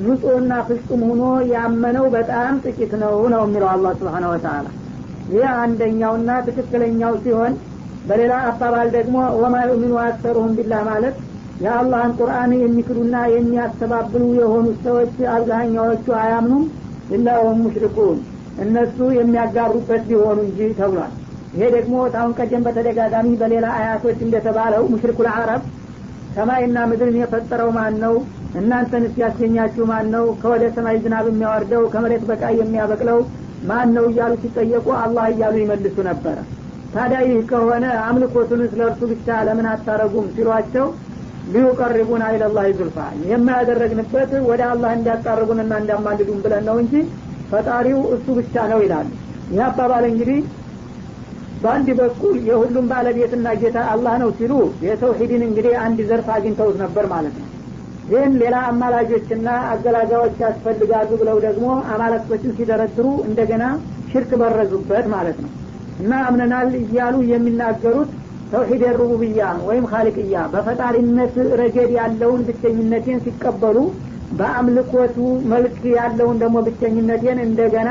ንጹህና 0.00 0.52
ፍጹም 0.68 1.00
ሆኖ 1.08 1.22
ያመነው 1.52 2.04
በጣም 2.14 2.54
ጥቂት 2.64 2.92
ነው 3.02 3.14
ነው 3.32 3.42
የሚለው 3.46 3.68
አላህ 3.72 3.92
ስብሓን 3.98 4.26
ወተላ 4.30 4.66
ይህ 5.32 5.48
አንደኛውና 5.62 6.30
ትክክለኛው 6.46 7.14
ሲሆን 7.24 7.52
በሌላ 8.08 8.34
አባባል 8.50 8.88
ደግሞ 8.96 9.16
ወማ 9.40 9.56
ዩሚኑ 9.70 9.94
አክተሩሁም 10.04 10.54
ቢላህ 10.58 10.82
ማለት 10.88 11.16
የአላህን 11.64 12.12
ቁርአን 12.18 12.52
የሚክዱና 12.56 13.16
የሚያስተባብሉ 13.34 14.22
የሆኑ 14.38 14.66
ሰዎች 14.84 15.16
አብዛኛዎቹ 15.34 16.06
አያምኑም 16.22 16.64
ኢላ 17.10 17.28
ወሁም 17.40 17.60
እነሱ 18.64 18.98
የሚያጋሩበት 19.18 20.02
ቢሆኑ 20.08 20.38
እንጂ 20.46 20.60
ተብሏል። 20.78 21.12
ይሄ 21.54 21.68
ደግሞ 21.76 21.94
ታሁን 22.14 22.32
ቀደም 22.38 22.64
በተደጋጋሚ 22.66 23.28
በሌላ 23.40 23.66
አያቶች 23.78 24.18
እንደተባለው 24.26 24.82
ሙሽሪኩል 24.92 25.28
አረብ 25.34 25.62
ሰማይና 26.36 26.78
ምድርን 26.90 27.16
የፈጠረው 27.20 27.70
ማን 27.76 27.94
ነው 28.04 28.14
እናንተን 28.60 29.04
ያስገኛችሁ 29.22 29.84
ማን 29.90 30.06
ነው 30.14 30.24
ከወደ 30.42 30.64
ሰማይ 30.76 30.96
ዝናብ 31.04 31.26
የሚያወርደው 31.30 31.82
ከመሬት 31.92 32.24
በቃ 32.30 32.42
የሚያበቅለው 32.58 33.18
ማን 33.68 33.88
ነው 33.96 34.04
እያሉ 34.10 34.32
ሲጠየቁ 34.42 34.86
አላህ 35.02 35.24
እያሉ 35.32 35.54
ይመልሱ 35.62 35.96
ነበረ 36.08 36.36
ታዲያ 36.94 37.18
ይህ 37.26 37.40
ከሆነ 37.50 37.84
አምልኮቱን 38.06 38.62
ስለ 38.70 38.80
እርሱ 38.88 39.00
ብቻ 39.12 39.38
ለምን 39.48 39.66
አታረጉም 39.72 40.28
ሲሏቸው 40.36 40.86
ሊዩቀርቡና 41.52 42.24
ኢለላህ 42.34 42.64
ዙልፋ 42.78 42.96
የማያደረግንበት 43.30 44.32
ወደ 44.48 44.62
አላህ 44.72 44.90
እንዲያቃርቡንና 44.96 45.72
እንዲያማልዱን 45.80 46.40
ብለን 46.44 46.64
ነው 46.68 46.76
እንጂ 46.82 46.94
ፈጣሪው 47.50 48.00
እሱ 48.14 48.26
ብቻ 48.38 48.64
ነው 48.72 48.80
ይላሉ 48.84 49.08
ይህ 49.50 49.62
አባባል 49.66 50.04
እንግዲህ 50.10 50.40
በአንድ 51.62 51.88
በኩል 51.98 52.36
የሁሉም 52.48 52.86
ባለቤትና 52.90 53.48
ጌታ 53.62 53.78
አላህ 53.92 54.14
ነው 54.22 54.30
ሲሉ 54.38 54.52
የተውሂድን 54.86 55.42
እንግዲህ 55.48 55.74
አንድ 55.82 55.98
ዘርፍ 56.10 56.28
አግኝተውት 56.36 56.76
ነበር 56.82 57.06
ማለት 57.12 57.34
ነው። 57.40 57.48
ግን 58.10 58.30
ሌላ 58.42 58.56
አማላጆችና 58.68 59.48
አገላጋዮች 59.72 60.36
ያስፈልጋሉ 60.44 61.10
ብለው 61.20 61.36
ደግሞ 61.44 61.66
አማለክቶችን 61.94 62.54
ሲደረድሩ 62.56 63.06
እንደገና 63.28 63.64
ሽርክ 64.12 64.30
በረዙበት 64.40 65.06
ማለት 65.12 65.38
ነው። 65.44 65.50
እና 66.00 66.12
አምነናል 66.28 66.70
እያሉ 66.80 67.16
የሚናገሩት 67.32 68.10
ተውሂድ 68.52 68.82
ሩቡብያ 69.00 69.40
ወይም 69.66 69.84
ካሊቅያ 69.90 70.36
በፈጣሪነት 70.54 71.34
ረገድ 71.60 71.90
ያለውን 71.98 72.40
ብቸኝነቴን 72.48 73.20
ሲቀበሉ 73.26 73.76
በአምልኮቱ 74.38 75.16
መልክ 75.52 75.78
ያለውን 75.94 76.36
ደግሞ 76.42 76.58
ብቸኝነቴን 76.66 77.38
እንደገና 77.46 77.90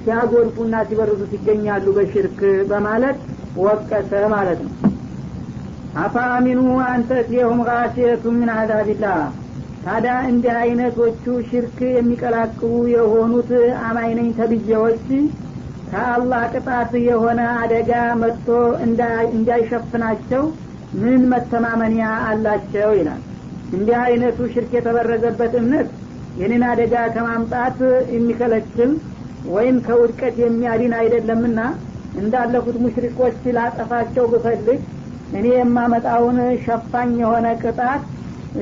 ሲያጎድፉና 0.00 0.74
ሲበርዙት 0.88 1.32
ይገኛሉ 1.36 1.86
በሽርክ 1.96 2.40
በማለት 2.70 3.18
ወቀሰ 3.60 4.12
ማለት 4.34 4.60
ነው። 4.64 4.72
አፋአሚኑ 5.96 6.60
አንተትየሁም 6.86 7.60
ጋሲየቱ 7.68 8.24
ምን 8.36 8.50
አዛቢላህ። 8.54 9.20
ታዲያ 9.84 10.14
እንዲህ 10.28 10.52
አይነቶቹ 10.60 11.24
ሽርክ 11.48 11.78
የሚቀላቅሉ 11.90 12.72
የሆኑት 12.94 13.50
አማይነኝ 13.82 14.28
ተብዬዎች 14.38 15.06
ከአላህ 15.90 16.42
ቅጣት 16.52 16.92
የሆነ 17.06 17.40
አደጋ 17.58 17.90
መጥቶ 18.22 18.48
እንዳይሸፍናቸው 19.34 20.42
ምን 21.00 21.22
መተማመኒያ 21.32 22.08
አላቸው 22.28 22.90
ይላል 22.98 23.22
እንዲህ 23.74 23.96
አይነቱ 24.02 24.38
ሽርክ 24.52 24.72
የተበረዘበት 24.76 25.52
እምነት 25.60 25.88
ይህንን 26.38 26.62
አደጋ 26.70 26.94
ከማምጣት 27.14 27.78
የሚከለክል 28.14 28.92
ወይም 29.54 29.76
ከውድቀት 29.86 30.36
የሚያድን 30.42 30.94
አይደለምና 31.00 31.60
እንዳለፉት 32.20 32.76
ሙሽሪኮች 32.84 33.38
ላጠፋቸው 33.56 34.24
ብፈልግ 34.32 34.80
እኔ 35.38 35.46
የማመጣውን 35.54 36.36
ሸፋኝ 36.64 37.12
የሆነ 37.22 37.46
ቅጣት 37.62 38.02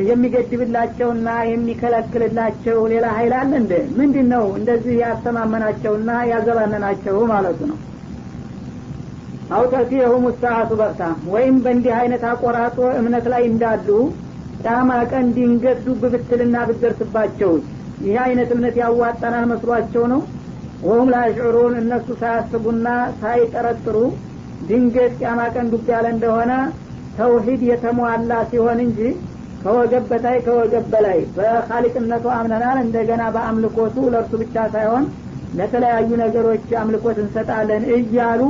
የሚገድብላቸውና 0.08 1.28
የሚከለክልላቸው 1.48 2.78
ሌላ 2.92 3.06
ሀይል 3.16 3.32
አለ 3.40 3.52
እንደ 3.60 3.72
ምንድን 3.98 4.28
ነው 4.34 4.44
እንደዚህ 4.58 4.94
ያስተማመናቸውና 5.02 6.10
ያዘባነናቸው 6.30 7.16
ማለቱ 7.32 7.60
ነው? 7.70 7.78
አውተቲየሁም 9.52 10.24
ሰዓቱ 10.42 10.70
በርታ። 10.80 11.02
ወይም 11.32 11.56
በእንዲህ 11.64 11.94
አይነት 11.98 12.22
አቆራጦ 12.30 12.78
እምነት 13.00 13.26
ላይ 13.32 13.42
እንዳሉ 13.50 13.88
ጫማ 14.64 14.90
ቀን 15.10 15.26
ድንገት 15.36 15.78
ዱብ 15.86 16.02
ብትልና 16.12 16.56
ብትደርስባቸው። 16.68 17.52
ይህ 18.04 18.16
አይነት 18.24 18.50
እምነት 18.54 18.76
ያዋጣናል 18.82 19.44
መስሏቸው 19.52 20.04
ነው? 20.12 20.20
ወሁም 20.82 21.08
ላሽዑሩን 21.14 21.74
እነሱ 21.80 22.08
ሳያስቡና 22.20 22.86
ሳይጠረጥሩ 23.20 23.96
ድንገት 24.68 25.12
ጫማ 25.22 25.40
ቀን 25.54 25.66
ዱብ 25.72 25.86
ያለ 25.92 26.06
እንደሆነ 26.14 26.52
ተውሂድ 27.18 27.62
የተሟላ 27.68 28.32
ሲሆን 28.50 28.78
እንጂ 28.86 28.98
ከወገብ 29.62 30.04
በታይ 30.10 30.38
ከወገብ 30.46 30.86
በላይ 30.92 31.18
በካሊቅነቱ 31.36 32.24
አምነናል። 32.36 32.78
እንደገና 32.84 33.22
በአምልኮቱ 33.34 33.96
ለእርሱ 34.12 34.32
ብቻ 34.42 34.56
ሳይሆን 34.74 35.04
ለተለያዩ 35.58 36.10
ነገሮች 36.22 36.66
አምልኮት 36.80 37.18
እንሰጣለን 37.24 37.84
እያሉ 37.96 38.42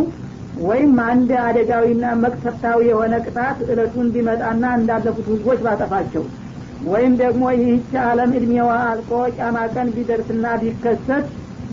ወይም 0.62 0.94
አንድ 1.06 1.30
አደጋዊና 1.44 2.06
መቅሰፍታዊ 2.22 2.80
የሆነ 2.88 3.14
ቅጣት 3.24 3.58
እለቱን 3.66 4.08
ቢመጣና 4.14 4.64
እንዳለፉት 4.78 5.26
ህዝቦች 5.32 5.60
ባጠፋቸው 5.66 6.24
ወይም 6.86 7.12
ደግሞ 7.20 7.42
ይህች 7.56 7.90
አለም 8.04 8.30
እድሜዋ 8.38 8.70
አልቆ 8.86 9.10
ጫማ 9.36 9.58
ቀን 9.74 9.88
ቢደርስና 9.96 10.46
ቢከሰት 10.62 11.26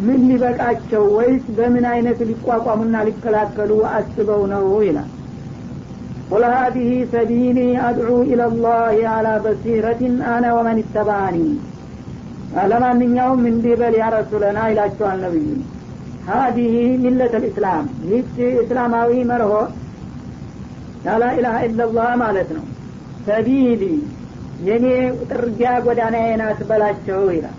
ምን 0.06 0.20
ሊበቃቸው 0.30 1.06
ወይስ 1.16 1.46
በምን 1.58 1.86
አይነት 1.94 2.20
ሊቋቋሙና 2.30 2.98
ሊከላከሉ 3.08 3.72
አስበው 3.92 4.44
ነው 4.54 4.68
ይላል። 4.86 5.10
ቁል 6.30 6.44
ሀዚህ 6.54 6.90
ሰቢሊ 7.14 7.60
አድዑ 7.86 8.10
ኢለላህ 8.32 8.82
አላ 9.14 9.28
በሲረትን 9.46 10.16
አነ 10.34 10.46
ወመን 10.58 10.80
ይተባኒ 10.82 11.38
ለማንኛውም 12.72 13.42
እንዲህ 13.52 13.76
በል 13.82 13.96
ያረሱለና 14.02 14.60
ይላቸዋል 14.72 15.18
ነብዩ። 15.26 15.48
ሀዲህ 16.30 16.74
ሚለት 17.04 17.34
ልእስላም 17.44 17.86
ይህች 18.04 18.34
እስላማዊ 18.62 19.12
መርሆ 19.30 19.54
ላላ 21.06 21.26
ኢላሀ 21.38 21.58
ኢላላህ 21.68 22.10
ማለት 22.22 22.50
ነው። 22.58 22.66
ሰቢሊ 23.28 23.84
የኔ 24.68 24.86
ጥርጊያ 25.30 25.72
ጎዳናዬ 25.86 26.30
ናት 26.42 26.60
በላቸው 26.70 27.22
ይላል። 27.36 27.56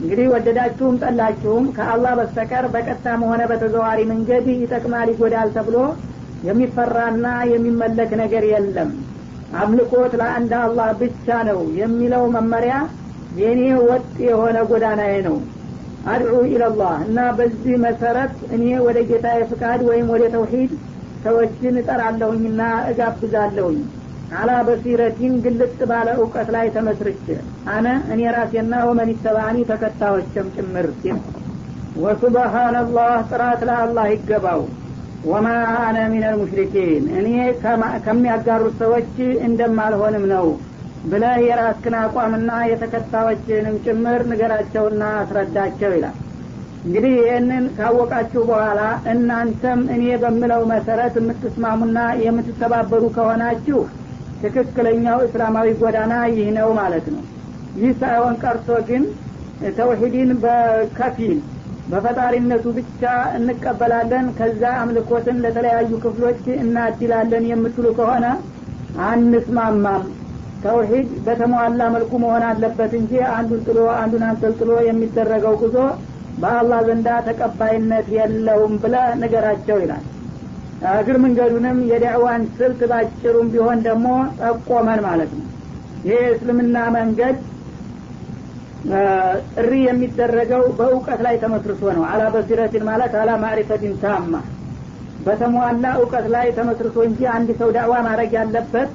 እንግዲህ 0.00 0.26
ወደዳችሁም 0.32 0.94
ጠላችሁም 1.02 1.64
ከአላህ 1.76 2.12
በስተቀር 2.18 2.66
በቀጥታም 2.74 3.22
ሆነ 3.30 3.42
በተዘዋሪ 3.50 4.00
መንገድ 4.12 4.46
ይጠቅማል 4.54 5.08
ይጎዳል 5.12 5.48
ተብሎ 5.56 5.76
የሚፈራና 6.44 7.24
የሚመለክ 7.52 8.10
ነገር 8.22 8.44
የለም። 8.52 8.90
አምልኮት 9.60 10.12
ለአንድ 10.20 10.52
አላህ 10.60 10.88
ብቻ 11.00 11.38
ነው 11.48 11.60
የሚለው 11.80 12.24
መመሪያ 12.36 12.74
የእኔ 13.36 13.60
ወጥ 13.88 14.06
የሆነ 14.28 14.58
ጎዳናዬ 14.70 15.14
ነው 15.26 15.36
አድዑ 16.06 16.34
ኢለላህ 16.48 16.94
እና 17.06 17.18
በዚህ 17.38 17.74
መሰረት 17.82 18.34
እኔ 18.54 18.64
ወደ 18.86 18.98
ጌታ 19.08 19.26
ፍቃድ 19.50 19.80
ወይም 19.88 20.06
ወደ 20.14 20.24
ተውሂድ 20.34 20.70
ሰዎችን 21.24 21.74
እጠራለሁኝና 21.80 22.60
እጋብዛለሁኝ። 22.90 23.80
አላ 24.38 24.50
በሲረቲን 24.66 25.32
ግልጽ 25.44 25.78
ባለ 25.90 26.08
እውቀት 26.18 26.48
ላይ 26.54 26.66
ተመስርቼ 26.74 27.26
አነ 27.74 27.86
እኔ 28.12 28.20
ራሴና 28.36 28.74
ወመን 28.88 29.10
ተባኒ 29.24 29.56
ተከታዮችም 29.70 30.48
ጭምር 30.56 30.88
ወሱብሃነላህ 32.00 33.12
ጥራት 33.30 33.60
ለአላህ 33.68 34.06
ይገባው። 34.12 34.60
ወማ 35.24 35.46
አነ 35.80 35.98
ሚነል 36.12 36.34
ሙሽሪኪን 36.40 37.04
እኔ 37.18 37.28
ከሚያጋሩት 38.04 38.76
ሰዎች 38.82 39.10
እንደማልሆንም 39.48 40.24
ነው 40.32 40.46
ብለ 41.04 41.24
የራስክን 41.44 41.94
አቋምና 42.00 42.50
የተከታዮችንም 42.70 43.76
ጭምር 43.84 44.20
ንገራቸውና 44.30 45.04
አስረዳቸው 45.20 45.92
ይላል። 45.96 46.16
እንግዲህ 46.84 47.14
ይህንን 47.18 47.64
ካወቃችሁ 47.76 48.42
በኋላ 48.50 48.80
እናንተም 49.12 49.80
እኔ 49.94 50.04
በምለው 50.22 50.62
መሰረት 50.72 51.14
የምትስማሙና 51.18 51.98
የምትተባበሩ 52.24 53.02
ከሆናችሁ 53.16 53.80
ትክክለኛው 54.42 55.18
እስላማዊ 55.26 55.70
ጎዳና 55.80 56.14
ይህ 56.34 56.48
ነው 56.58 56.68
ማለት 56.78 57.08
ነው። 57.14 57.24
ይህ 57.80 57.90
ሳይሆን 58.00 58.36
ቀርቶ 58.44 58.68
ግን 58.88 59.02
ተውሂድን 59.76 60.30
በከፊል 60.44 61.38
በፈጣሪነቱ 61.90 62.64
ብቻ 62.76 63.02
እንቀበላለን 63.38 64.26
ከዛ 64.38 64.62
አምልኮትን 64.80 65.38
ለተለያዩ 65.44 65.90
ክፍሎች 66.04 66.42
እናድላለን 66.56 67.44
የምትሉ 67.50 67.86
ከሆነ 67.98 68.26
አንስማማም 69.06 70.04
ተውሂድ 70.62 71.10
በተሟላ 71.26 71.82
መልኩ 71.94 72.12
መሆን 72.22 72.44
አለበት 72.48 72.92
እንጂ 72.98 73.12
አንዱን 73.34 73.60
ጥሎ 73.66 73.78
አንዱን 74.00 74.24
አንጠልጥሎ 74.28 74.72
የሚደረገው 74.88 75.54
ጉዞ 75.62 75.76
በአላህ 76.40 76.80
ዘንዳ 76.88 77.08
ተቀባይነት 77.26 78.06
የለውም 78.16 78.74
ብለ 78.82 78.94
ነገራቸው 79.22 79.78
ይላል። 79.82 80.04
እግር 80.92 81.16
መንገዱንም 81.24 81.78
የዳዕዋን 81.90 82.42
ስልት 82.56 82.82
ባጭሩም 82.90 83.48
ቢሆን 83.54 83.78
ደግሞ 83.88 84.06
ጠቆመን 84.40 85.00
ማለት 85.08 85.32
ነው። 85.38 85.46
ይህ 86.08 86.22
እስልምና 86.34 86.76
መንገድ 86.96 87.36
ጥሪ 89.54 89.72
የሚደረገው 89.86 90.62
በእውቀት 90.78 91.20
ላይ 91.26 91.34
ተመስርቶ 91.42 91.82
ነው። 91.96 92.04
አላ 92.10 92.22
በሲረትን 92.34 92.84
ማለት 92.88 93.14
አላ 93.20 93.30
ማዕሪፈትን 93.42 93.94
ታማ። 94.02 94.32
በተሟላ 95.26 95.86
እውቀት 95.98 96.26
ላይ 96.34 96.46
ተመስርቶ 96.58 96.96
እንጂ 97.08 97.20
አንድ 97.34 97.48
ሰው 97.60 97.70
ዳዕዋ 97.76 97.94
ማድረግ 98.06 98.30
ያለበት 98.38 98.90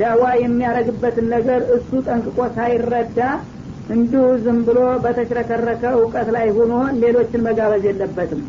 ዳዕዋ 0.00 0.24
የሚያደረግበትን 0.42 1.26
ነገር 1.34 1.60
እሱ 1.76 1.90
ጠንቅቆ 2.06 2.38
ሳይረዳ 2.56 3.18
እንዲሁ 3.94 4.24
ዝም 4.44 4.58
ብሎ 4.66 4.80
በተሽረከረከ 5.04 5.84
እውቀት 5.98 6.28
ላይ 6.36 6.46
ሆኖ 6.56 6.72
ሌሎችን 7.02 7.44
መጋበዝ 7.46 7.84
የለበትም። 7.88 8.42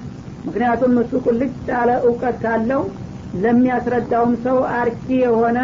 ምክንያቱም 0.47 0.93
እሱ 1.03 1.13
ቁልጭ 1.25 1.53
ያለ 1.71 1.91
እውቀት 2.07 2.37
ካለው 2.43 2.81
ለሚያስረዳውም 3.43 4.33
ሰው 4.45 4.57
አርኪ 4.77 5.07
የሆነ 5.23 5.59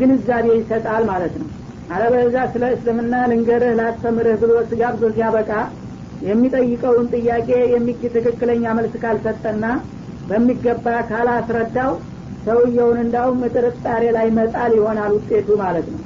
ግንዛቤ 0.00 0.46
ይሰጣል 0.58 1.02
ማለት 1.10 1.34
ነው። 1.40 1.48
አለበዛ 1.92 2.36
ስለ 2.52 2.64
እስልምና 2.74 3.14
ልንገርህ 3.30 3.72
ላስተምርህ 3.78 4.36
ብሎ 4.42 4.52
ስጋብዞ 4.70 5.04
ሲያበቃ 5.14 5.50
የሚጠይቀውን 6.26 7.06
ጥያቄ 7.14 7.48
ትክክለኛ 8.16 8.64
መልስ 8.78 8.94
ካልሰጠና 9.02 9.64
በሚገባ 10.28 10.86
ካላስረዳው 11.10 11.92
ሰውየውን 12.48 12.98
እንዳውም 13.04 13.40
ጥርጣሬ 13.54 14.04
ላይ 14.16 14.28
መጣል 14.38 14.72
ይሆናል 14.78 15.12
ውጤቱ 15.16 15.48
ማለት 15.62 15.86
ነው። 15.94 16.02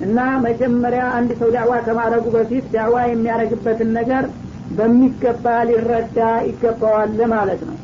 እና 0.00 0.18
መጀመሪያ 0.44 1.02
አንድ 1.16 1.30
ሰው 1.40 1.48
ዳዕዋ 1.54 1.74
ከማድረጉ 1.86 2.26
በፊት 2.34 2.66
ዳዕዋ 2.74 2.96
የሚያደረግበትን 3.08 3.90
ነገር 3.98 4.24
በሚገባ 4.78 5.46
ሊረዳ 5.68 6.18
ይገባዋል 6.48 7.20
ማለት 7.32 7.62
ነው። 7.68 7.76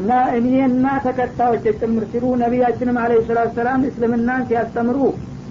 እና 0.00 0.12
እኔና 0.36 0.86
ተከታዮች 1.04 1.64
ጭምር 1.80 2.04
ሲሉ 2.12 2.24
ነቢያችንም 2.40 2.96
አለ 3.02 3.12
ሰላት 3.28 3.50
ሰላም 3.58 3.82
እስልምናን 3.88 4.46
ሲያስተምሩ 4.48 4.98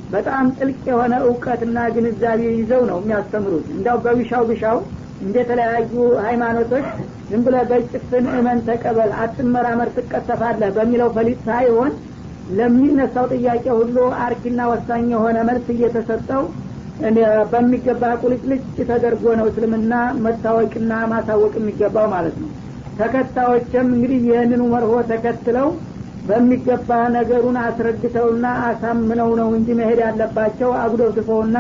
በጣም 0.10 0.46
ጥልቅ 0.58 0.82
የሆነ 0.90 1.14
እውቀትና 1.28 1.78
ግንዛቤ 1.96 2.42
ይዘው 2.58 2.82
ነው 2.90 2.98
የሚያስተምሩት። 3.02 3.68
እንዲያው 3.76 3.98
በብሻው 4.06 4.44
ብሻው 4.50 4.78
እንደተለያዩ 5.24 5.94
ሃይማኖቶች 6.26 6.88
ዝም 7.30 7.42
ብለ 7.46 7.58
በጭፍን 7.70 8.26
እመን 8.38 8.60
ተቀበል 8.68 9.12
አትመራመር 9.22 9.90
ትቀሰፋለህ 9.98 10.72
በሚለው 10.78 11.10
ፈሊጥ 11.16 11.40
ሳይሆን 11.48 11.92
ለሚነሳው 12.50 13.26
ጥያቄ 13.34 13.66
ሁሉ 13.80 13.98
አርኪና 14.24 14.62
ወሳኝ 14.72 15.06
የሆነ 15.14 15.38
መልስ 15.50 15.68
እየተሰጠው 15.74 16.44
በሚገባ 17.52 18.04
ቁልጭልጭ 18.22 18.60
ተደርጎ 18.90 19.24
ነው 19.40 19.46
እስልምና 19.52 19.94
መታወቅና 20.26 20.94
ማሳወቅ 21.14 21.54
የሚገባው 21.60 22.08
ማለት 22.14 22.36
ነው። 22.42 22.50
ተከታዮችም 23.00 23.88
እንግዲህ 23.96 24.20
ይህንኑ 24.28 24.64
መርሆ 24.74 24.94
ተከትለው 25.12 25.70
በሚገባ 26.28 26.90
ነገሩን 27.16 27.58
አስረድተውና 27.64 28.46
አሳምነው 28.68 29.30
ነው 29.40 29.50
እንጂ 29.58 29.70
መሄድ 29.80 30.00
ያለባቸው 30.06 30.70
አጉደፍድፈውና 30.82 31.58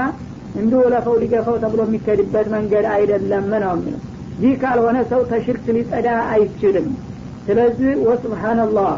እንዲሁ 0.62 0.82
ለፈው 0.94 1.16
ሊገፈው 1.22 1.56
ተብሎ 1.64 1.82
የሚከድበት 1.88 2.48
መንገድ 2.56 2.86
አይደለም 2.96 3.48
ነው 3.56 3.74
የሚለው 3.76 4.02
ይህ 4.38 4.54
ካልሆነ 4.62 4.98
ሰው 5.10 5.22
ተሽርክ 5.30 5.66
ሊጸዳ 5.76 6.08
አይችልም። 6.32 6.88
ስለዚህ 7.48 7.92
ወስብሓንላህ 8.08 8.92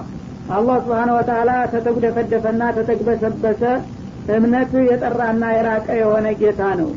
አላህ 0.49 0.77
ስብሓን 0.83 1.11
ወተላ 1.15 1.51
ተተጉደፈደፈና 1.71 2.63
ተተግበሰበሰ 2.77 3.61
እምነት 4.35 4.71
የጠራና 4.89 5.43
የራቀ 5.55 5.87
የሆነ 6.01 6.27
ጌታ 6.41 6.61
ነው። 6.79 6.89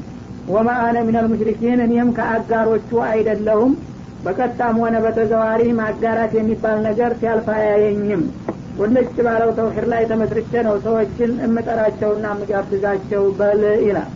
ወማ 0.49 0.69
አነ 0.85 0.99
ሚነል 1.07 1.27
ሙሽሪኪን 1.31 1.81
እኔም 1.87 2.11
ከአጋሮቹ 2.19 2.91
አይደለሁም። 3.09 3.73
በቀጣም 4.25 4.77
ሆነ 4.83 4.97
በተዘዋሪ 5.05 5.63
ማጋራት 5.81 6.33
የሚባል 6.39 6.79
ነገር 6.87 7.11
ሲያልፍ 7.19 7.49
አያየኝም። 7.57 8.23
ወለጭ 8.79 9.15
ባለው 9.27 9.51
ተውሒድ 9.57 9.87
ላይ 9.93 10.03
ተመስርቼ 10.11 10.53
ነው 10.67 10.77
ሰዎችን 10.85 11.31
እምጠራቸውና 11.47 12.27
እምጋብዛቸው 12.35 13.25
በል 13.39 13.63
ይላል 13.87 14.11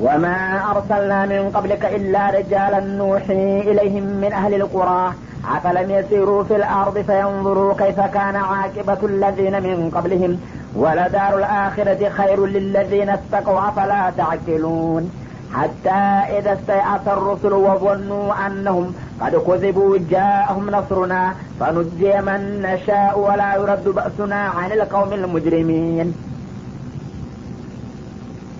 وما 0.00 0.60
أرسلنا 0.70 1.26
من 1.26 1.50
قبلك 1.54 1.84
إلا 1.84 2.30
رجالا 2.30 2.80
نوحي 2.80 3.60
إليهم 3.60 4.02
من 4.02 4.32
أهل 4.32 4.54
القرى 4.54 5.12
أفلم 5.56 5.90
يسيروا 5.90 6.44
في 6.44 6.56
الأرض 6.56 6.98
فينظروا 6.98 7.74
كيف 7.74 8.00
كان 8.00 8.36
عاقبة 8.36 8.98
الذين 9.02 9.62
من 9.62 9.90
قبلهم 9.90 10.40
ولدار 10.76 11.38
الآخرة 11.38 12.08
خير 12.08 12.46
للذين 12.46 13.08
اتقوا 13.08 13.68
أفلا 13.68 14.12
تعقلون 14.16 15.10
حتى 15.54 16.00
إذا 16.38 16.52
استيأس 16.52 17.06
الرسل 17.06 17.52
وظنوا 17.52 18.46
أنهم 18.46 18.94
قد 19.20 19.36
كذبوا 19.36 19.98
جاءهم 20.10 20.70
نصرنا 20.70 21.34
فنجي 21.60 22.20
من 22.20 22.62
نشاء 22.62 23.18
ولا 23.18 23.56
يرد 23.56 23.88
بأسنا 23.88 24.40
عن 24.48 24.72
القوم 24.72 25.12
المجرمين 25.12 26.14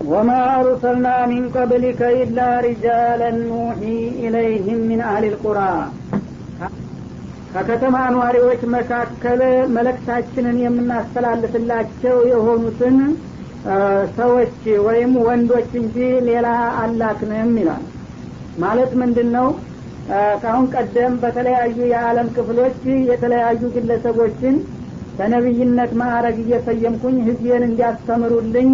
ወማ 0.09 0.29
አርሰልና 0.51 1.07
ሚን 1.29 1.43
ቀብሊከ 1.55 2.01
ኢላ 2.17 2.37
ሪጃለን 2.65 3.35
ኑሒ 3.49 3.81
ኢለይህም 4.21 4.79
ሚን 4.89 5.01
አህል 5.07 5.25
ልቁራ 5.33 5.59
ከከተማ 7.53 7.95
ኗሪዎች 8.15 8.61
መካከል 8.75 9.41
መለክታችንን 9.75 10.57
የምናስተላልፍላቸው 10.63 12.17
የሆኑትን 12.31 12.97
ሰዎች 14.17 14.55
ወይም 14.87 15.11
ወንዶች 15.25 15.71
እንጂ 15.81 15.97
ሌላ 16.29 16.47
አላክንም 16.83 17.51
ይላል። 17.61 17.83
ማለት 18.57 18.93
ምንድን 19.01 19.29
ነው 19.37 19.47
ከአሁን 20.41 20.65
ቀደም 20.75 21.13
በተለያዩ 21.23 21.77
የዓለም 21.91 22.29
ክፍሎች 22.37 22.79
የተለያዩ 23.11 23.61
ግለሰቦችን 23.75 24.55
በነቢይነት 25.17 25.91
ማዕረግ 26.01 26.37
እየሰየምኩኝ 26.43 27.17
ህዝቤን 27.27 27.65
እንዲያስተምሩልኝ 27.67 28.71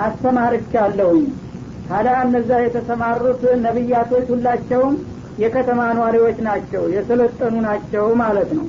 አስተማርቻለሁኝ። 0.00 1.24
ታዲያ 1.88 2.16
እነዛ 2.26 2.50
የተሰማሩት 2.62 3.40
ነቢያቶች 3.64 4.26
ሁላቸውም 4.34 4.94
የከተማ 5.42 5.80
ነዋሪዎች 5.96 6.38
ናቸው 6.46 6.82
የሰለጠኑ 6.94 7.54
ናቸው 7.66 8.06
ማለት 8.22 8.50
ነው። 8.58 8.66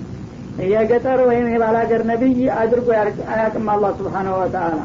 የገጠር 0.72 1.20
ወይም 1.30 1.46
የባላገር 1.52 2.02
ነቢይ 2.10 2.40
አድርጎ 2.62 2.88
አያቅም 3.34 3.68
አላህ 3.74 3.92
ስብሓናሁ 4.00 4.34
ወተአላ 4.42 4.80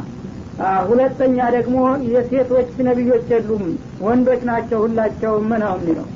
ሁለተኛ 0.88 1.38
ደግሞ 1.56 1.78
የሴቶች 2.10 2.70
ነቢዮች 2.86 3.26
የሉም 3.32 3.64
ወንዶች 4.00 4.42
ናቸው 4.50 4.78
ሁላቸውም 4.84 5.50
ነው 5.62 5.74
የሚለው። 5.76 6.06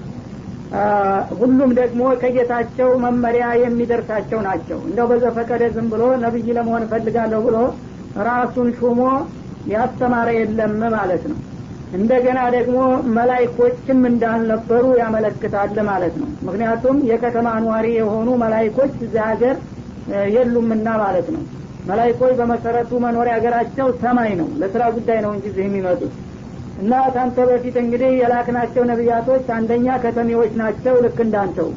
ሁሉም 1.40 1.70
ደግሞ 1.78 2.02
ከጌታቸው 2.20 2.90
መመሪያ 3.04 3.46
የሚደርሳቸው 3.62 4.40
ናቸው። 4.46 4.78
እንደው 4.88 5.06
በዘፈቀደ 5.10 5.62
ዝም 5.74 5.88
ብሎ 5.92 6.02
ነቢይ 6.24 6.48
ለመሆን 6.58 6.84
እፈልጋለሁ 6.86 7.40
ብሎ 7.46 7.56
ራሱን 8.28 8.68
ሹሞ 8.78 9.00
ያስተማረ 9.70 10.28
የለም 10.36 10.74
ማለት 10.94 11.24
ነው። 11.30 11.38
እንደገና 11.92 12.40
ደግሞ 12.54 12.78
መላይኮችም 13.16 14.00
እንዳልነበሩ 14.10 14.84
ያመለክታል 15.00 15.78
ማለት 15.88 16.14
ነው። 16.20 16.28
ምክንያቱም 16.46 16.98
የከተማ 17.10 17.48
ኗሪ 17.64 17.86
የሆኑ 17.96 18.28
መላይኮች 18.42 18.92
እዚህ 19.00 19.22
ሀገር 19.28 19.56
የሉምና 20.34 20.88
ማለት 21.02 21.28
ነው። 21.34 21.42
መላይኮች 21.86 22.32
በመሰረቱ 22.40 22.90
መኖሪያ 23.04 23.34
ሀገራቸው 23.38 23.86
ሰማይ 24.02 24.32
ነው። 24.40 24.48
ለስራ 24.60 24.82
ጉዳይ 24.96 25.18
ነው 25.24 25.30
እንጂ 25.36 25.46
እዚህ 25.50 25.64
የሚመጡት። 25.66 26.12
እና 26.80 26.92
ታንተ 27.14 27.38
በፊት 27.48 27.76
እንግዲህ 27.82 28.10
የላክናቸው 28.20 28.82
ነቢያቶች 28.90 29.46
አንደኛ 29.56 29.96
ከተሜዎች 30.04 30.52
ናቸው 30.60 30.94
ልክ 31.04 31.18
እንዳንተው። 31.26 31.70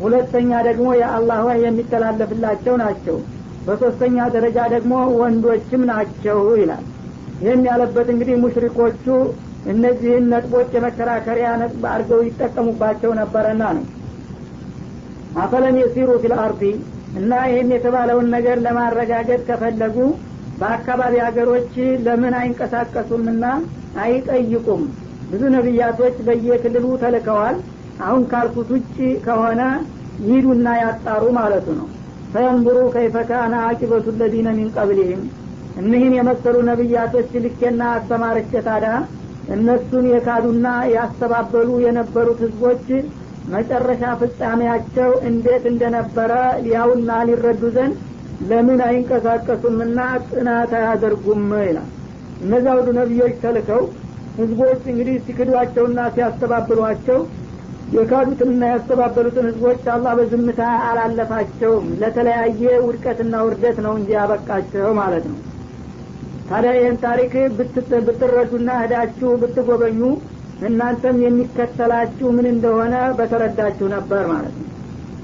ሁለተኛ 0.00 0.50
ደግሞ 0.68 0.88
የአላህ 1.00 1.40
ወይ 1.48 1.58
የሚተላለፍላቸው 1.64 2.74
ናቸው። 2.82 3.16
በሶስተኛ 3.66 4.28
ደረጃ 4.36 4.58
ደግሞ 4.74 4.92
ወንዶችም 5.20 5.82
ናቸው 5.90 6.38
ይላል 6.60 6.84
ይህን 7.42 7.62
ያለበት 7.68 8.08
እንግዲህ 8.12 8.36
ሙሽሪኮቹ 8.42 9.04
እነዚህን 9.72 10.24
ነጥቦች 10.32 10.68
የመከራከሪያ 10.76 11.48
ነጥብ 11.62 11.82
አድርገው 11.92 12.20
ይጠቀሙባቸው 12.26 13.10
ነበረና 13.20 13.62
ነው። 13.76 13.84
አፈለም 15.42 15.76
የሲሩ 15.80 16.10
ፊል 16.22 16.34
አርዲ 16.42 16.62
እና 17.18 17.32
ይህን 17.50 17.68
የተባለውን 17.74 18.26
ነገር 18.34 18.56
ለማረጋገጥ 18.64 19.40
ከፈለጉ 19.48 19.96
በአካባቢ 20.60 21.14
ሀገሮች 21.26 21.72
ለምን 22.06 22.34
አይንቀሳቀሱምና 22.38 23.44
አይጠይቁም? 24.02 24.82
ብዙ 25.30 25.42
ነቢያቶች 25.54 26.16
በየክልሉ 26.26 26.86
ተልከዋል። 27.02 27.56
አሁን 28.06 28.22
ካልኩት 28.32 28.68
ውጭ 28.74 28.96
ከሆነ 29.24 29.60
ይሂዱና 30.22 30.68
ያጣሩ 30.82 31.24
ማለቱ 31.38 31.66
ነው። 31.78 31.86
ፈየንظሩ 32.32 32.78
ከይፈ 32.94 33.16
ካነ 33.28 33.54
አቂበቱ 33.66 34.06
ለዚነ 34.20 34.48
ሚን 34.56 34.68
ቀብሊህም 34.76 35.22
እኒህን 35.78 36.14
የመሰሉ 36.16 36.56
ነቢያቶች 36.68 37.30
ልኬና 37.44 37.82
አስተማርቼ 37.96 38.52
ታዲያ 38.66 38.92
እነሱን 39.54 40.06
የካዱና 40.12 40.66
ያስተባበሉ 40.94 41.68
የነበሩት 41.84 42.40
ህዝቦች 42.44 42.86
መጨረሻ 43.52 44.02
ፍጻሜያቸው 44.20 45.10
እንዴት 45.28 45.64
እንደነበረ 45.70 46.32
ሊያውና 46.64 47.10
ሊረዱ 47.28 47.62
ዘንድ 47.76 47.94
ለምን 48.48 48.80
አይንቀሳቀሱምና 48.86 50.00
ጥናት 50.28 50.72
አያደርጉም 50.80 51.46
ይላል። 51.62 51.88
እነዚያ 52.42 52.74
ሁሉ 52.78 52.88
ነቢዮች 52.98 53.36
ተልከው 53.44 53.82
ህዝቦች 54.38 54.82
እንግዲህ 54.92 55.16
ሲክዷቸውና 55.26 56.00
ሲያስተባብሏቸው 56.14 57.20
የካዱትንና 57.94 58.62
ያስተባበሉትን 58.72 59.46
ህዝቦች 59.48 59.82
አላህ 59.94 60.12
በዝምታ 60.18 60.60
አላለፋቸውም። 60.88 61.86
ለተለያየ 62.02 62.64
ውድቀትና 62.84 63.36
ውርደት 63.46 63.78
ነው 63.86 63.94
እንጂ 63.98 64.10
ያበቃቸው 64.18 64.90
ማለት 65.00 65.24
ነው 65.30 65.38
ታዲያ 66.50 66.72
ይህን 66.76 66.96
ታሪክ 67.02 67.32
ብትረዱና 68.06 68.68
ህዳችሁ 68.80 69.30
ብትጎበኙ 69.40 70.00
እናንተም 70.68 71.16
የሚከተላችሁ 71.24 72.28
ምን 72.36 72.46
እንደሆነ 72.52 72.94
በተረዳችሁ 73.18 73.88
ነበር 73.94 74.22
ማለት 74.30 74.54
ነው። 74.60 74.66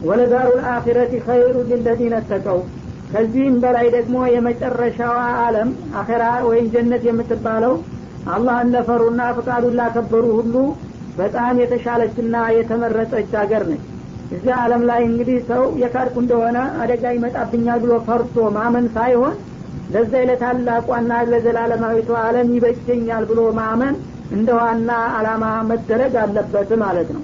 ወለዳሩ 0.09 0.49
ልአኪረት 0.59 1.13
ኸይሩ 1.27 1.55
ሊለዚነ 1.71 2.15
ተቀው። 2.31 2.59
ከዚህም 3.13 3.57
በላይ 3.63 3.87
ደግሞ 3.95 4.17
የመጨረሻዋ 4.33 5.17
አለም 5.45 5.69
አኼራ 6.01 6.25
ወይም 6.49 6.67
ጀነት 6.75 7.03
የምትባለው 7.09 7.75
አላህን 8.35 8.71
ለፈሩና 8.75 9.23
ፍቃዱን 9.37 9.77
ላከበሩ 9.81 10.25
ሁሉ 10.39 10.55
በጣም 11.19 11.59
የተሻለችና 11.63 12.37
የተመረጠች 12.57 13.33
ሀገር 13.41 13.65
ነች። 13.71 13.83
እዚህ 14.35 14.55
አለም 14.61 14.83
ላይ 14.91 15.01
እንግዲህ 15.09 15.39
ሰው 15.51 15.65
የካድኩ 15.83 16.17
እንደሆነ 16.23 16.59
አደጋ 16.83 17.05
ይመጣብኛል 17.17 17.81
ብሎ 17.85 17.93
ፈርቶ 18.07 18.47
ማመን 18.57 18.87
ሳይሆን 18.95 19.35
ለዛ 19.93 20.13
ለታላቋና 20.29 21.13
ለዘላለማዊቷ 21.31 22.11
አለም 22.23 22.49
ይበጀኛል 22.57 23.25
ብሎ 23.31 23.41
ማመን 23.59 23.95
እንደ 24.35 24.51
ዋና 24.59 24.91
አላማ 25.17 25.45
መደረግ 25.71 26.15
አለበት 26.23 26.71
ማለት 26.83 27.09
ነው። 27.17 27.23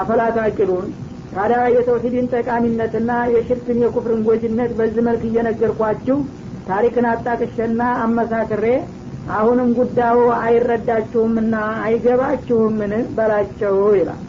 አፈላታቂሉን 0.00 0.86
ታዲያ 1.34 1.60
የተውሂድን 1.74 2.26
ጠቃሚነትና 2.34 3.10
የሽርክን 3.34 3.78
የኩፍርን 3.82 4.24
ጎጅነት 4.26 4.72
በዚህ 4.78 5.04
መልክ 5.06 5.22
እየነገርኳችሁ 5.28 6.16
ታሪክን 6.68 7.06
አጣቅሸና 7.12 7.82
አመሳክሬ 8.02 8.66
አሁንም 9.32 9.68
ጉዳዩ 9.78 10.18
አይረዳችሁምና 10.40 11.54
አይገባችሁምን 11.84 12.92
በላቸው 13.16 13.76
ይላል። 13.98 14.20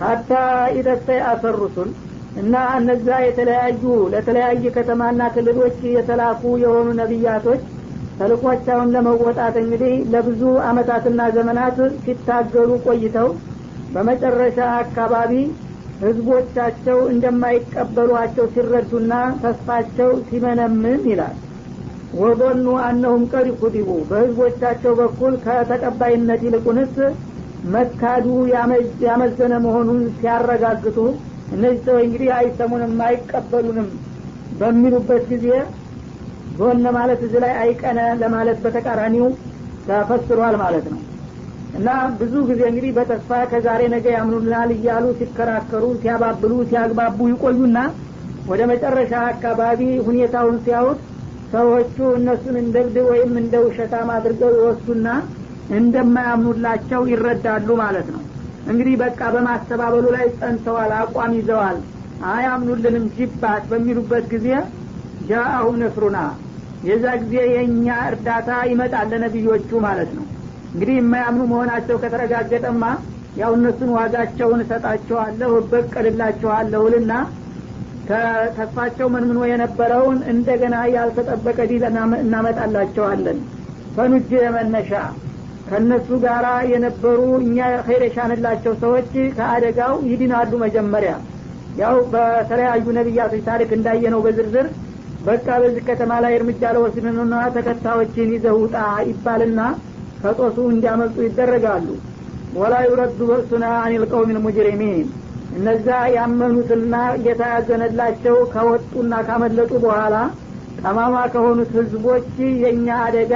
ሀታ 0.00 0.30
ኢደስተይ 0.76 1.20
አሰሩሱል 1.30 1.90
እና 2.40 2.54
እነዛ 2.78 3.08
የተለያዩ 3.22 3.82
ለተለያየ 4.12 4.64
ከተማና 4.76 5.22
ክልሎች 5.34 5.78
የተላኩ 5.94 6.42
የሆኑ 6.62 6.88
ነቢያቶች 7.00 7.62
ተልኮቻውን 8.18 8.92
ለመወጣት 8.94 9.54
እንግዲህ 9.60 9.94
ለብዙ 10.12 10.40
አመታትና 10.68 11.20
ዘመናት 11.36 11.76
ሲታገሉ 12.04 12.70
ቆይተው 12.86 13.28
በመጨረሻ 13.94 14.58
አካባቢ 14.80 15.32
ህዝቦቻቸው 16.00 16.98
እንደማይቀበሏቸው 17.12 18.44
ሲረዱና 18.54 19.12
ተስፋቸው 19.42 20.10
ሲመነምን 20.28 21.02
ይላል። 21.10 21.34
ወظኑ 22.20 22.66
አነሁም 22.84 23.24
ቀድ 23.32 23.48
ኩዲቡ 23.60 23.90
በህዝቦቻቸው 24.08 24.92
በኩል 25.00 25.34
ከተቀባይነት 25.44 26.40
ይልቁንስ 26.46 26.94
መካዱ 27.74 28.26
ያመዘነ 29.04 29.54
መሆኑን 29.66 30.00
ሲያረጋግጡ 30.16 30.98
እነዚህ 31.50 31.80
ሰዎች 31.86 32.02
እንግዲህ 32.06 32.30
አይሰሙንም 32.36 32.94
አይቀበሉንም 33.06 33.88
በሚሉበት 34.60 35.24
ጊዜ 35.32 35.46
ዞን 36.58 36.84
ማለት 36.96 37.20
እዚህ 37.26 37.40
ላይ 37.44 37.52
አይቀነ 37.62 38.00
ለማለት 38.20 38.58
በተቃራኒው 38.64 39.26
ተፈስሯል 39.86 40.56
ማለት 40.62 40.86
ነው። 40.92 41.00
እና 41.78 41.88
ብዙ 42.20 42.34
ጊዜ 42.48 42.62
እንግዲህ 42.70 42.92
በተስፋ 42.96 43.30
ከዛሬ 43.50 43.82
ነገ 43.92 44.06
ያምኑልናል 44.14 44.70
እያሉ 44.76 45.04
ሲከራከሩ 45.18 45.84
ሲያባብሉ 46.00 46.52
ሲያግባቡ 46.70 47.28
ይቆዩና 47.32 47.78
ወደ 48.50 48.62
መጨረሻ 48.70 49.12
አካባቢ 49.30 49.80
ሁኔታውን 50.06 50.56
ሲያዩት 50.64 51.00
ሰዎቹ 51.52 51.96
እነሱን 52.18 52.56
እንደ 52.62 52.76
እብድ 52.84 52.96
ወይም 53.10 53.32
እንደ 53.40 53.54
ውሸታም 53.64 54.10
አድርገው 54.16 54.52
ይወስዱና 54.58 55.06
እንደማያምኑላቸው 55.80 57.02
ይረዳሉ 57.10 57.68
ማለት 57.82 58.08
ነው 58.14 58.22
እንግዲህ 58.66 58.94
በቃ 59.02 59.20
በማስተባበሉ 59.34 60.06
ላይ 60.16 60.26
ጸንተዋል 60.38 60.92
አቋም 60.98 61.32
ይዘዋል። 61.38 61.78
አያምኑልንም 62.30 63.04
ጅባት 63.16 63.62
በሚሉበት 63.70 64.24
ጊዜ 64.32 64.48
ጃአሁ 65.28 65.68
ነስሩና 65.80 66.18
የዛ 66.84 67.06
ጊዜ 67.22 67.34
የእኛ 67.52 67.86
እርዳታ 68.08 68.50
ይመጣል 68.70 69.08
ለነቢዮቹ 69.12 69.70
ማለት 69.86 70.10
ነው። 70.18 70.24
እንግዲህ 70.72 70.96
የማያምኑ 70.98 71.42
መሆናቸው 71.52 71.96
ከተረጋገጠማ 72.02 72.82
ያው 73.40 73.52
እነሱን 73.56 73.90
ዋጋቸውን 73.96 74.60
እሰጣቸዋለሁ 74.64 75.50
እበቀልላቸዋለሁ 75.60 76.82
ልና 76.94 77.12
ተስፋቸው 78.56 79.08
መንምኖ 79.14 79.40
የነበረውን 79.50 80.18
እንደገና 80.32 80.76
ያልተጠበቀ 80.94 81.58
ዲል 81.70 81.84
እናመጣላቸዋለን። 82.22 83.38
ፈኑጅ 83.96 84.30
የመነሻ 84.38 84.92
ከእነሱ 85.70 86.08
ጋራ 86.22 86.46
የነበሩ 86.70 87.18
እኛ 87.42 87.58
ኸይር 87.86 88.02
የሻንላቸው 88.06 88.72
ሰዎች 88.82 89.10
ከአደጋው 89.36 89.94
ይድናሉ 90.10 90.52
መጀመሪያ። 90.64 91.12
ያው 91.80 91.96
በተለያዩ 92.12 92.86
ነቢያቶች 92.96 93.42
ታሪክ 93.48 93.70
እንዳየነው 93.76 94.22
በዝርዝር 94.24 94.66
በቃ 95.26 95.46
በዚህ 95.62 95.82
ከተማ 95.88 96.12
ላይ 96.24 96.32
እርምጃ 96.36 96.62
ለወስድንና 96.76 97.34
ተከታዮችን 97.56 98.32
ይዘህ 98.34 98.56
ይባልና 99.10 99.60
ከጦሱ 100.22 100.58
እንዲያመልጡ 100.72 101.16
ይደረጋሉ። 101.26 101.86
ወላ 102.56 102.74
ዩረዱ 102.86 103.18
በእሱና 103.28 103.66
አኒል 103.80 104.04
ቀውም 104.10 104.30
ልሙጅሪሚን 104.36 105.06
እነዛ 105.56 105.86
ያመኑትና 106.16 106.94
ጌታ 107.24 107.42
ያዘነላቸው 107.52 108.36
ከወጡና 108.52 109.14
ካመለጡ 109.28 109.72
በኋላ 109.84 110.16
ጠማማ 110.80 111.16
ከሆኑት 111.32 111.70
ህዝቦች 111.78 112.28
የእኛ 112.62 112.88
አደጋ 113.06 113.32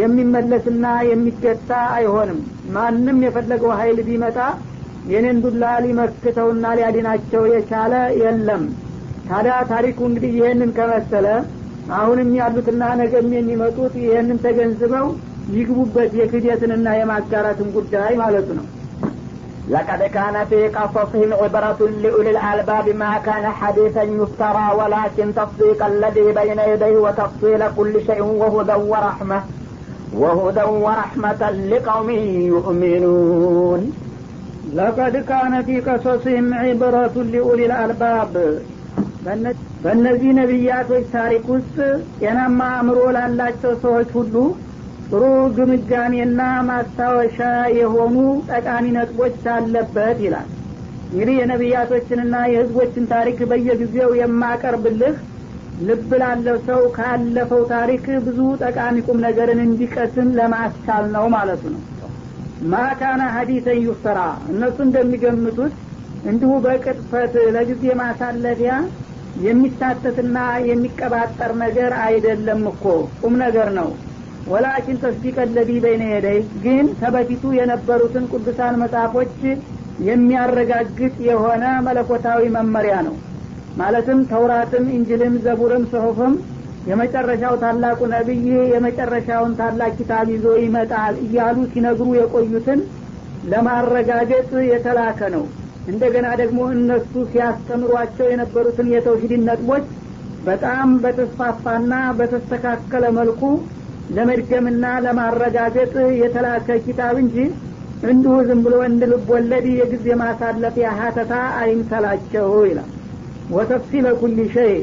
የሚመለስና 0.00 0.84
የሚገታ 1.10 1.70
አይሆንም 1.96 2.38
ማንም 2.76 3.18
የፈለገው 3.26 3.72
ሀይል 3.80 3.98
ቢመጣ 4.08 4.38
የኔን 5.12 5.38
ዱላ 5.44 5.64
ሊመክተውና 5.84 6.66
ሊያድናቸው 6.78 7.42
የቻለ 7.54 7.94
የለም 8.22 8.62
ታዲያ 9.28 9.56
ታሪኩ 9.72 9.98
እንግዲህ 10.10 10.32
ይህንን 10.38 10.70
ከመሰለ 10.78 11.26
አሁንም 11.98 12.30
ያሉትና 12.40 12.84
ነገም 13.00 13.28
የሚመጡት 13.36 13.94
ይህንን 14.04 14.38
ተገንዝበው 14.44 15.06
ይግቡበት 15.56 16.12
የክደትንና 16.20 16.88
የማጋራትን 17.00 17.70
ጉዳይ 17.78 18.14
ማለቱ 18.22 18.48
ነው 18.60 18.66
لقد 19.68 20.02
كان 20.08 20.44
في 20.44 20.68
قصصهم 20.68 21.30
عبرة 21.34 21.80
لأولي 22.02 22.30
الألباب 22.30 22.88
ما 22.94 23.12
كان 23.18 23.46
حديثا 23.60 24.02
يفترى 24.12 24.66
ولكن 24.80 25.26
تصديق 25.34 25.80
الذي 25.86 26.32
بين 26.32 26.58
يديه 26.68 26.96
وتفصيل 26.98 27.60
كل 27.76 27.94
شيء 28.06 28.22
وهدى 28.40 28.76
ورحمة 28.92 29.38
وهدى 30.14 30.64
ورحمة 30.84 31.42
لقوم 31.72 32.08
يؤمنون 32.54 33.80
لقد 34.74 35.14
كان 35.30 35.62
في 35.62 35.76
قصصهم 35.80 36.46
عبرة 36.56 37.14
لأولي 37.32 37.64
الألباب 37.66 38.34
በእነዚህ 39.84 40.30
ነቢያቶች 40.38 41.04
ታሪክ 41.14 41.44
ውስጥ 41.54 41.76
ጤናማ 42.20 42.60
አእምሮ 42.74 42.98
ላላቸው 43.16 43.72
ሰዎች 43.84 44.08
ሁሉ 44.18 44.34
ጥሩ 45.08 45.22
ግምጋሜና 45.56 46.40
ማስታወሻ 46.68 47.38
የሆኑ 47.78 48.16
ጠቃሚ 48.50 48.84
ነጥቦች 48.96 49.42
አለበት 49.54 50.18
ይላል 50.26 50.48
እንግዲህ 51.10 51.34
የነቢያቶችንና 51.40 52.34
የህዝቦችን 52.52 53.08
ታሪክ 53.14 53.40
በየጊዜው 53.50 54.12
የማቀርብልህ 54.20 55.16
ልብ 55.87 56.09
ላለው 56.21 56.57
ሰው 56.67 56.81
ካለፈው 56.95 57.61
ታሪክ 57.71 58.05
ብዙ 58.25 58.39
ጠቃሚ 58.63 58.95
ቁም 59.05 59.19
ነገርን 59.25 59.59
እንዲቀስም 59.65 60.29
ለማስቻል 60.39 61.05
ነው 61.13 61.25
ማለቱ 61.35 61.63
ነው። 61.75 61.83
ማካና 62.71 63.21
ሀዲተን 63.35 63.79
ዩፍተራ። 63.85 64.19
እነሱ 64.53 64.77
እንደሚገምቱት 64.85 65.75
እንዲሁ 66.25 66.51
በቅጥፈት 66.65 67.33
ለጊዜ 67.55 67.93
ማሳለፊያ 68.01 68.71
የሚሳተትና 69.43 70.37
የሚቀባጠር 70.69 71.51
ነገር 71.63 71.91
አይደለም 72.05 72.61
እኮ 72.71 72.83
ቁም 73.21 73.35
ነገር 73.43 73.69
ነው። 73.79 73.89
ወላኪን 74.47 74.99
ተስዲቅ 75.03 75.37
ለዚ 75.49 75.71
በይነ 75.83 76.03
የደይ። 76.09 76.39
ግን 76.63 76.85
ተበፊቱ 77.01 77.53
የነበሩትን 77.57 78.27
ቅዱሳን 78.33 78.79
መጽሐፎች 78.83 79.33
የሚያረጋግጥ 80.09 81.15
የሆነ 81.29 81.63
መለኮታዊ 81.87 82.43
መመሪያ 82.55 82.95
ነው 83.07 83.15
ማለትም 83.79 84.19
ተውራትም 84.31 84.85
እንጅልም 84.95 85.35
ዘቡርም 85.45 85.83
ጽሁፍም 85.91 86.33
የመጨረሻው 86.89 87.53
ታላቁ 87.63 87.99
ነቢይ 88.13 88.43
የመጨረሻውን 88.73 89.53
ታላቅ 89.59 89.91
ኪታብ 89.97 90.27
ይዞ 90.33 90.45
ይመጣል 90.63 91.15
እያሉ 91.25 91.57
ሲነግሩ 91.71 92.07
የቆዩትን 92.17 92.79
ለማረጋገጥ 93.51 94.49
የተላከ 94.69 95.19
ነው። 95.35 95.43
እንደገና 95.89 96.27
ደግሞ 96.41 96.59
እነሱ 96.75 97.13
ሲያስተምሯቸው 97.31 98.27
የነበሩትን 98.31 98.87
የተውሂድን 98.93 99.45
ነጥቦች 99.49 99.85
በጣም 100.45 100.89
በተስፋፋና 101.03 101.93
በተስተካከለ 102.19 103.05
መልኩ 103.17 103.41
ለመድገምና 104.15 104.85
ለማረጋገጥ 105.05 105.91
የተላከ 106.21 106.77
ኪታብ 106.85 107.17
እንጂ 107.23 107.37
እንዲሁ 108.09 108.35
ዝም 108.47 108.61
ብሎ 108.65 108.75
እንድ 108.87 109.03
ልብ 109.11 109.27
ወለድ 109.33 109.65
የጊዜ 109.73 110.07
ማሳለፊያ 110.21 110.89
ሀተታ 110.99 111.33
አይምሰላቸው 111.61 112.47
ይላል 112.69 112.89
ወተፍሲለ 113.49 114.07
ኩል 114.19 114.37
ሸይ 114.53 114.73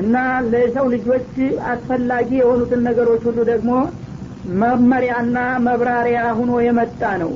እና 0.00 0.14
ለሰው 0.52 0.86
ልጆች 0.94 1.28
አስፈላጊ 1.70 2.30
የሆኑትን 2.40 2.80
ነገሮች 2.88 3.22
ሁሉ 3.28 3.38
ደግሞ 3.50 3.70
መመሪያና 4.60 5.36
መብራሪያ 5.66 6.20
ሁኖ 6.38 6.52
የመጣ 6.66 7.02
ነው። 7.22 7.30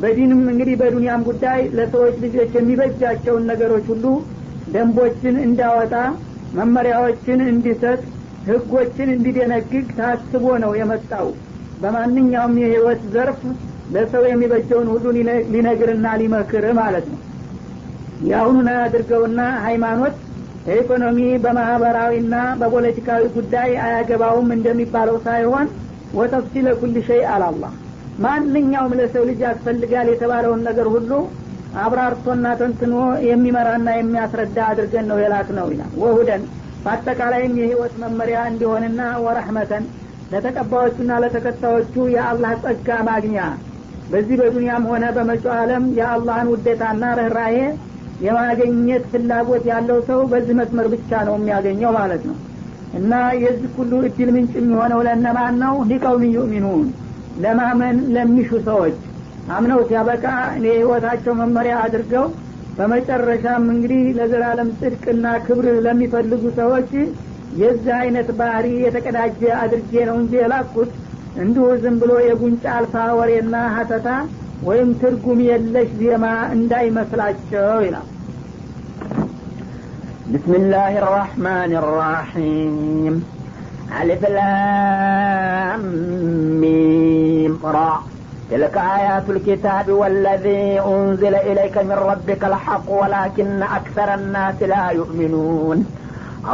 በዲንም 0.00 0.40
እንግዲህ 0.52 0.74
በዱንያም 0.80 1.22
ጉዳይ 1.28 1.60
ለሰዎች 1.76 2.16
ልጆች 2.24 2.52
የሚበጃቸውን 2.58 3.44
ነገሮች 3.50 3.86
ሁሉ 3.92 4.04
ደንቦችን 4.74 5.36
እንዳወጣ 5.46 5.94
መመሪያዎችን 6.58 7.40
እንዲሰጥ 7.52 8.00
ህጎችን 8.48 9.08
እንዲደነግግ 9.14 9.86
ታስቦ 9.98 10.46
ነው 10.64 10.72
የመጣው። 10.80 11.28
በማንኛውም 11.82 12.56
የህይወት 12.62 13.02
ዘርፍ 13.14 13.40
ለሰው 13.94 14.24
የሚበጀውን 14.28 14.88
ሁሉ 14.92 15.04
ሊነግርና 15.54 16.06
ሊመክር 16.20 16.66
ማለት 16.80 17.06
ነው 17.12 17.18
የአሁኑን 18.20 18.68
አድርገውና 18.78 19.40
ሃይማኖት 19.64 20.16
በኢኮኖሚ 20.66 21.18
በማህበራዊና 21.44 22.34
በፖለቲካዊ 22.60 23.22
ጉዳይ 23.34 23.70
አያገባውም 23.86 24.48
እንደሚባለው 24.56 25.16
ሳይሆን 25.26 25.66
ወተፍሲለ 26.14 26.68
ኩል 26.80 26.94
ሸይ 27.08 27.22
አላላህ 27.34 27.72
ማንኛውም 28.18 28.92
ለሰው 28.98 29.22
ልጅ 29.28 29.40
ያስፈልጋል 29.46 30.08
የተባለውን 30.10 30.60
ነገር 30.68 30.88
ሁሉ 30.94 31.10
አብራርቶና 31.84 32.46
ተንትኖ 32.60 32.96
የሚመራና 33.28 33.88
የሚያስረዳ 33.96 34.58
አድርገን 34.70 35.06
ነው 35.10 35.18
የላክ 35.22 35.48
ነው 35.56 35.66
ይላል። 35.72 35.92
ወሁደን 36.02 36.42
በአጠቃላይም 36.84 37.54
የህይወት 37.60 37.94
መመሪያ 38.02 38.38
እንዲሆንና 38.50 39.00
ወረህመተን 39.24 39.84
ለተቀባዮቹና 40.32 41.12
ለተከታዮቹ 41.22 41.94
የአላህ 42.14 42.52
ጸጋ 42.64 42.88
ማግኛ። 43.08 43.38
በዚህ 44.10 44.36
በዱንያም 44.40 44.84
ሆነ 44.90 45.04
በመጪው 45.16 45.52
ዓለም 45.58 45.84
የአላህን 45.98 46.50
ውዴታና 46.52 47.04
ርኅራሄ 47.20 47.56
የማገኘት 48.22 49.04
ፍላጎት 49.12 49.64
ያለው 49.70 49.98
ሰው 50.08 50.20
በዚህ 50.32 50.54
መስመር 50.60 50.86
ብቻ 50.94 51.22
ነው 51.28 51.34
የሚያገኘው 51.38 51.92
ማለት 51.98 52.22
ነው። 52.28 52.36
እና 52.98 53.12
የዚህ 53.42 53.70
ሁሉ 53.76 53.92
እድል 54.08 54.28
ምንጭ 54.34 54.52
የሚሆነው 54.58 55.00
ለነማን 55.06 55.54
ነው? 55.62 55.74
ሊቀውም 55.90 56.24
ዩሚኑን 56.34 56.84
ለማመን 57.44 57.96
ለሚሹ 58.14 58.50
ሰዎች። 58.68 58.96
አምነው 59.54 59.80
ሲያበቃ 59.88 60.24
የህይወታቸው 60.64 61.34
መመሪያ 61.40 61.74
አድርገው 61.84 62.26
በመጨረሻም 62.78 63.64
እንግዲህ 63.72 64.04
ለዘላለም 64.18 64.70
ጽድቅና 64.78 65.26
ክብር 65.46 65.66
ለሚፈልጉ 65.86 66.44
ሰዎች 66.60 66.90
የዚህ 67.60 67.92
አይነት 67.98 68.28
ባህሪ 68.38 68.68
የተቀዳጀ 68.84 69.42
አድርጌ 69.60 69.92
ነው 70.08 70.16
እንጂ 70.22 70.32
የላኩት። 70.40 70.92
እንዲሁ 71.42 71.66
ዝም 71.82 71.96
ብሎ 72.00 72.12
የጉንጫ 72.26 72.64
አልፋ 72.78 72.94
ወሬና 73.18 73.54
ሀተታ 73.76 74.08
ወይም 74.63 74.89
ትርጉም 75.01 75.41
የለሽ 75.49 75.91
ዜማ 76.01 76.25
እንዳይመስላቸው 76.57 77.75
ይላል 77.87 78.07
بسم 80.33 80.53
الله 80.53 80.93
الرحمن 81.03 81.71
الرحيم 81.81 83.13
ألف 83.91 84.21
لام 84.29 85.83
ميم 86.61 87.53
را 87.65 87.93
تلك 88.51 88.75
آيات 88.97 89.29
الكتاب 89.29 89.89
والذي 89.91 90.79
أنزل 90.81 91.35
إليك 91.49 91.75
من 91.79 91.97
ربك 92.03 92.41
الحق 92.43 92.87
ولكن 92.91 93.63
أكثر 93.79 94.13
الناس 94.13 94.57
لا 94.63 94.89
يؤمنون 94.89 95.77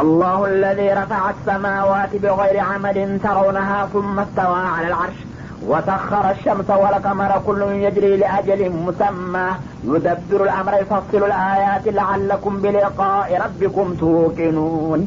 الله 0.00 0.38
الذي 0.46 0.88
رفع 0.92 1.22
السماوات 1.30 2.16
بغير 2.16 2.56
عمد 2.60 2.98
ترونها 3.22 3.80
ثم 3.86 4.18
استوى 4.18 4.62
على 4.74 4.86
العرش 4.86 5.18
وسخر 5.62 6.24
الشمس 6.30 6.68
والقمر 6.82 7.32
كل 7.46 7.60
يجري 7.84 8.12
لأجل 8.16 8.60
مسمى 8.86 9.48
يدبر 9.84 10.40
الأمر 10.44 10.72
يفصل 10.82 11.22
الآيات 11.24 11.84
لعلكم 11.98 12.52
بلقاء 12.64 13.28
ربكم 13.44 13.86
توقنون 14.02 15.00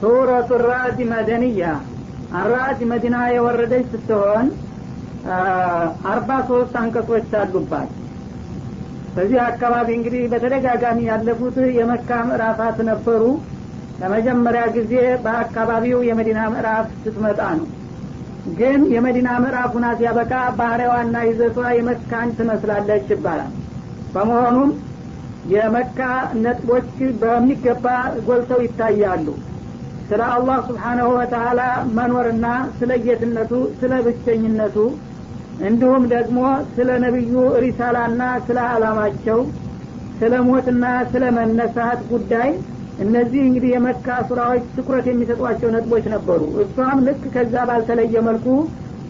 ሱረቱ 0.00 0.50
ራዕድ 0.70 0.98
መደንያ 1.12 1.62
አራዕድ 2.40 2.80
መዲና 2.90 3.16
የወረደች 3.34 3.86
ስትሆን 3.94 4.46
አርባ 6.12 6.30
ሶስት 6.50 6.74
አንቀጾች 6.82 7.32
አሉባት 7.40 7.90
በዚህ 9.14 9.38
አካባቢ 9.48 9.88
እንግዲህ 9.98 10.22
በተደጋጋሚ 10.32 10.98
ያለፉት 11.10 11.56
የመካ 11.78 12.10
ምዕራፋት 12.28 12.78
ነበሩ 12.90 13.22
ለመጀመሪያ 14.02 14.62
ጊዜ 14.76 14.92
በአካባቢው 15.24 15.98
የመዲና 16.10 16.40
ምዕራፍ 16.54 16.86
ስትመጣ 17.04 17.40
ነው 17.58 17.66
ግን 18.57 18.81
የመዲና 18.93 19.29
ምዕራፍ 19.43 19.71
ሁና 19.75 19.87
ሲያበቃ 19.99 20.33
ባህሪዋና 20.57 21.15
ይዘቷ 21.27 21.59
የመካን 21.77 22.29
ትመስላለች 22.37 23.07
ይባላል። 23.13 23.53
በመሆኑም 24.13 24.71
የመካ 25.53 25.99
ነጥቦች 26.43 26.91
በሚገባ 27.21 27.87
ጎልተው 28.27 28.61
ይታያሉ። 28.65 29.27
ስለ 30.09 30.21
አላህ 30.33 30.57
ስብሓናሁ 30.67 31.07
ወተላ 31.17 31.61
መኖርና 31.97 32.45
ስለ 32.79 32.91
ጌትነቱ 33.05 33.51
ስለ 33.79 33.93
ብቸኝነቱ 34.07 34.77
እንዲሁም 35.65 36.03
ደግሞ 36.13 36.39
ስለ 36.75 36.89
ነቢዩ 37.03 37.33
ሪሳላና 37.63 38.21
ስለ 38.47 38.59
አላማቸው 38.71 39.39
ስለ 40.19 40.33
ሞትና 40.47 40.83
ስለ 41.11 41.25
መነሳት 41.37 41.99
ጉዳይ 42.11 42.49
እነዚህ 43.03 43.41
እንግዲህ 43.45 43.69
የመካ 43.73 44.07
ሱራዎች 44.27 44.65
ትኩረት 44.75 45.05
የሚሰጧቸው 45.09 45.69
ነጥቦች 45.75 46.05
ነበሩ። 46.13 46.41
እሷም 46.63 46.99
ልክ 47.07 47.23
ከዛ 47.33 47.55
ባልተለየ 47.69 48.21
መልኩ 48.27 48.47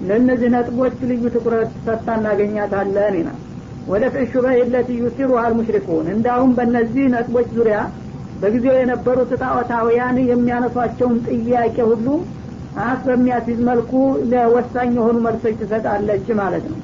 ለእነዚህ 0.08 0.50
ነጥቦች 0.56 0.96
ልዩ 1.10 1.24
ትኩረት 1.36 1.70
ሰጥታ 1.86 2.08
እናገኛታለን 2.20 3.16
ይላል። 3.20 3.38
ወደ 3.88 4.04
ፍዕሹ 4.14 4.34
በይለት 4.46 4.88
ዩሲሩ 5.00 5.32
አልሙሽሪኩን 5.42 6.08
እንዳሁም 6.16 6.52
በእነዚህ 6.58 7.06
ነጥቦች 7.16 7.48
ዙሪያ 7.58 7.78
በጊዜው 8.42 8.76
የነበሩት 8.80 9.32
ጣዖታውያን 9.42 10.18
የሚያነሷቸውን 10.30 11.20
ጥያቄ 11.28 11.78
ሁሉ 11.92 12.08
አፍ 12.86 13.02
በሚያስይዝ 13.08 13.60
መልኩ 13.70 13.92
ለወሳኝ 14.32 14.90
የሆኑ 14.98 15.18
መልሶች 15.26 15.56
ትሰጣለች 15.62 16.28
ማለት 16.42 16.66
ነው። 16.72 16.80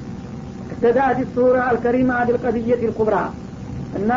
እስተዳት 0.72 1.18
ሱራ 1.34 1.56
አልከሪማ 1.68 2.10
አድልቀድየት 2.20 2.80
ልኩብራ 2.86 3.16
እና 3.98 4.12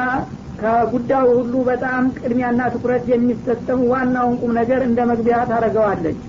ከጉዳዩ 0.60 1.28
ሁሉ 1.38 1.54
በጣም 1.70 2.04
ቅድሚያና 2.18 2.62
ትኩረት 2.74 3.06
የሚሰጠው 3.12 3.80
ዋናውን 3.92 4.36
ቁም 4.42 4.52
ነገር 4.60 4.82
እንደ 4.88 5.00
መግቢያ 5.10 5.38
ታደረገዋለች 5.50 6.20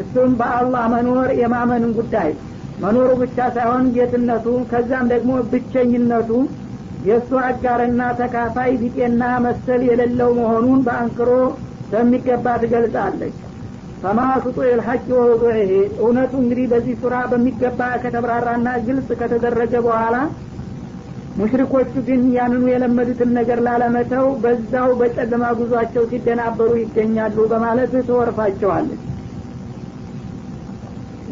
እሱም 0.00 0.32
በአላህ 0.40 0.84
መኖር 0.94 1.28
የማመንን 1.40 1.92
ጉዳይ። 1.98 2.30
መኖሩ 2.82 3.08
ብቻ 3.22 3.38
ሳይሆን 3.56 3.86
ጌትነቱ 3.96 4.46
ከዛም 4.70 5.06
ደግሞ 5.12 5.30
ብቸኝነቱ 5.50 6.30
የእሱ 7.06 7.30
አጋርና 7.44 8.00
ተካፋይ 8.18 8.72
ቢጤና 8.80 9.22
መሰል 9.44 9.82
የሌለው 9.88 10.30
መሆኑን 10.40 10.80
በአንክሮ 10.86 11.30
በሚገባ 11.92 12.46
ትገልጻለች። 12.62 13.36
ፈማ 14.02 14.20
ስጡ 14.44 14.58
ልሐቅ 14.70 15.02
ወውዱዒህ 15.14 15.70
እውነቱ 16.00 16.32
እንግዲህ 16.42 16.66
በዚህ 16.72 16.94
ሱራ 17.00 17.14
በሚገባ 17.30 17.80
ከተብራራና 18.02 18.68
ግልጽ 18.86 19.08
ከተደረገ 19.20 19.74
በኋላ 19.86 20.16
ሙሽሪኮቹ 21.40 21.92
ግን 22.06 22.22
ያንኑ 22.36 22.64
የለመዱትን 22.70 23.30
ነገር 23.36 23.58
ላለመተው 23.66 24.26
በዛው 24.42 24.90
በጨለማ 25.00 25.44
ጉዟቸው 25.58 26.04
ሲደናበሩ 26.10 26.70
ይገኛሉ 26.80 27.36
በማለት 27.52 27.92
ትወርፋቸዋለች 28.08 29.02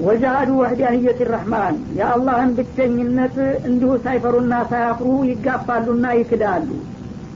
ወጃሃዱ 0.00 0.50
ወህዳንየት 0.60 1.20
ረሕማን 1.30 1.76
የአላህን 1.98 2.50
ብቸኝነት 2.58 3.36
እንዲሁ 3.68 3.90
ሳይፈሩና 4.04 4.54
ሳያፍሩ 4.70 5.08
ይጋፋሉና 5.30 6.06
ይክዳሉ። 6.18 6.68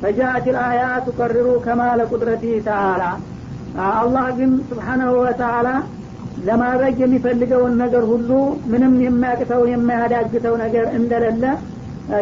ፈጃአት 0.03 0.47
ልአያ 0.55 0.83
ቱቀርሩ 1.07 1.49
ከማለ 1.65 2.01
ቁድረቲ 2.13 2.45
ተአላ 2.69 3.03
አላህ 3.91 4.27
ግን 4.39 4.53
ስብሓናሁ 4.71 5.13
ወተአላ 5.25 5.69
ለማድረግ 6.47 6.97
የሚፈልገውን 7.03 7.75
ነገር 7.83 8.05
ሁሉ 8.13 8.31
ምንም 8.71 8.95
የማያቅተው 9.05 9.63
የማያዳግተው 9.73 10.55
ነገር 10.65 10.87
እንደሌለ 10.99 11.45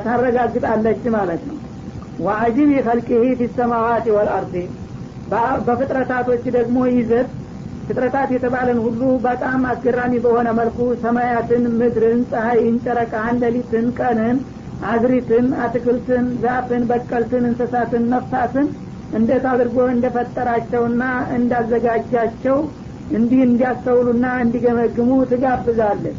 ታረጋግጣለች 0.05 1.03
ማለት 1.17 1.43
ነው። 1.49 1.57
ወአጅብ 2.21 2.71
ኸልቂህ 2.87 3.23
ፊ 3.39 3.49
ሰማዋት 3.59 4.07
ወልአርድ 4.17 4.55
በፍጥረታቶች 5.67 6.45
ደግሞ 6.57 6.79
ይዘት 6.93 7.29
ፍጥረታት 7.87 8.31
የተባለን 8.35 8.79
ሁሉ 8.85 9.01
በጣም 9.25 9.61
አስገራሚ 9.71 10.13
በሆነ 10.25 10.49
መልኩ 10.59 10.79
ሰማያትን 11.03 11.65
ምድርን 11.79 12.21
ፀሐይን 12.31 12.77
ጨረቃን 12.85 13.39
ሌሊትን 13.45 13.87
ቀንን 13.99 14.37
አዝሪትን 14.91 15.47
አትክልትን 15.65 16.27
ዛፍን 16.43 16.85
በቀልትን 16.91 17.45
እንስሳትን 17.49 18.05
ነፍሳትን 18.13 18.69
እንዴት 19.19 19.45
አድርጎ 19.53 19.79
እንደፈጠራቸውና 19.95 21.03
እንዳዘጋጃቸው 21.37 22.59
እንዲህ 23.19 23.41
እንዲያስተውሉና 23.47 24.27
እንዲገመግሙ 24.45 25.11
ትጋብዛለች 25.31 26.19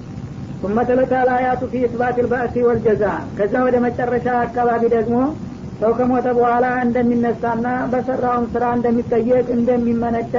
ثم 0.62 0.76
تلك 0.82 1.12
الآيات 1.24 1.60
في 1.72 1.78
إثبات 1.86 2.16
البأس 2.24 2.54
والجزاء 2.66 3.20
ከዛ 3.38 3.54
ወደ 3.66 3.76
መጨረሻ 3.86 4.26
አካባቢ 4.46 4.82
ደግሞ 4.96 5.16
ሰው 5.80 5.90
ከሞተ 5.98 6.26
በኋላ 6.38 6.66
እንደሚነሳና 6.86 7.66
በሰራውም 7.92 8.44
ስራ 8.54 8.64
እንደሚጠየቅ 8.76 9.46
እንደሚመነዳ 9.58 10.36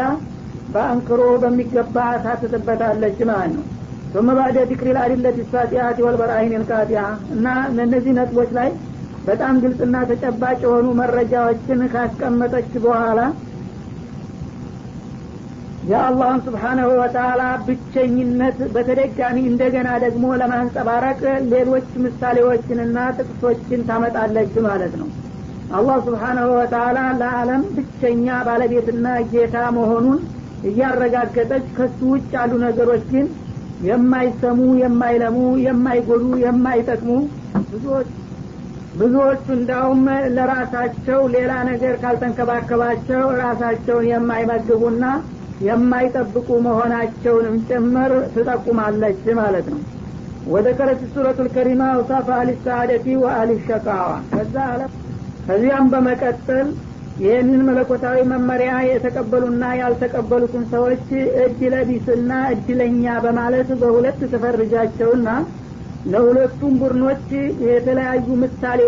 በአንክሮ 0.73 1.21
በሚገባ 1.43 1.97
ታትትበታለች 2.25 3.19
ማለት 3.31 3.51
ነው 3.57 3.65
ثم 4.13 4.29
بعد 4.39 4.55
ذكر 4.71 4.87
الأدلة 4.93 5.37
الساتئات 5.43 5.97
والبراهين 6.05 6.53
القاطعة 6.61 7.09
እና 7.35 7.45
እነዚህ 7.85 8.11
ነጥቦች 8.19 8.49
ላይ 8.57 8.69
በጣም 9.27 9.55
ግልጽና 9.63 9.95
ተጨባጭ 10.11 10.59
የሆኑ 10.65 10.87
መረጃዎችን 11.01 11.79
ካስቀመጠች 11.93 12.69
በኋላ 12.85 13.19
የአላህን 15.82 16.40
ስብሓናሁ 16.44 16.88
ወተላ 16.98 17.42
ብቸኝነት 17.66 18.58
በተደጋሚ 18.74 19.38
እንደገና 19.48 19.88
ደግሞ 20.04 20.26
ለማንጸባረቅ 20.40 21.20
ሌሎች 21.52 21.88
ምሳሌዎችንና 22.04 22.98
ጥቅሶችን 23.18 23.80
ታመጣለች 23.88 24.54
ማለት 24.68 24.94
ነው። 25.00 25.08
አላህ 25.70 25.98
ስብሓናሁ 26.06 26.48
ወተላ 26.58 26.98
ለአለም 27.20 27.62
ብቸኛ 27.76 28.28
ባለቤትና 28.48 29.06
ጌታ 29.32 29.56
መሆኑን 29.78 30.20
እያረጋገጠች 30.70 31.66
ከሱ 31.76 32.00
ውጭ 32.12 32.30
ያሉ 32.36 32.52
ነገሮች 32.66 33.04
ግን 33.12 33.26
የማይሰሙ 33.82 34.60
የማይለሙ 34.82 35.36
የማይጎዱ 35.64 36.26
የማይጠቅሙ 36.44 37.10
ብዙዎች 37.72 38.10
ብዙዎቹ 38.94 39.44
እንዳውም 39.56 40.02
ለራሳቸው 40.34 41.20
ሌላ 41.34 41.52
ነገር 41.70 41.94
ካልተንከባከባቸው 42.02 43.22
ራሳቸውን 43.40 44.08
የማይመግቡና 44.10 45.04
የማይጠብቁ 45.64 46.48
መሆናቸውንም 46.66 47.56
ጭምር 47.68 48.12
ትጠቁማለች 48.34 49.24
ማለት 49.40 49.66
ነው። 49.74 49.80
ወደ 50.52 50.68
ከረት 50.78 51.02
ሱረቱ 51.12 51.38
ልከሪማ 51.46 51.82
ውሳፍ 51.98 52.28
አሊ 52.36 52.50
ሰአደቲ 52.64 53.06
ወአሊ 53.22 53.50
ሸቃዋ። 53.66 54.06
ከዛ 54.32 54.56
አለ 54.72 54.82
ከዚያም 55.46 55.86
በመቀጠል 55.92 56.68
ይህንን 57.22 57.60
መለኮታዊ 57.68 58.18
መመሪያ 58.30 58.72
የተቀበሉና 58.88 59.64
ያልተቀበሉትን 59.80 60.64
ሰዎች 60.72 61.06
እድለ 61.44 61.74
ቢስና 61.88 62.30
እድለኛ 62.54 63.14
በማለት 63.24 63.70
በሁለት 63.82 64.20
ተፈርጃቸውና 64.32 65.28
ለሁለቱም 66.12 66.72
ቡድኖች 66.80 67.26
የተለያዩ 67.66 68.28
ምሳሌ 68.42 68.80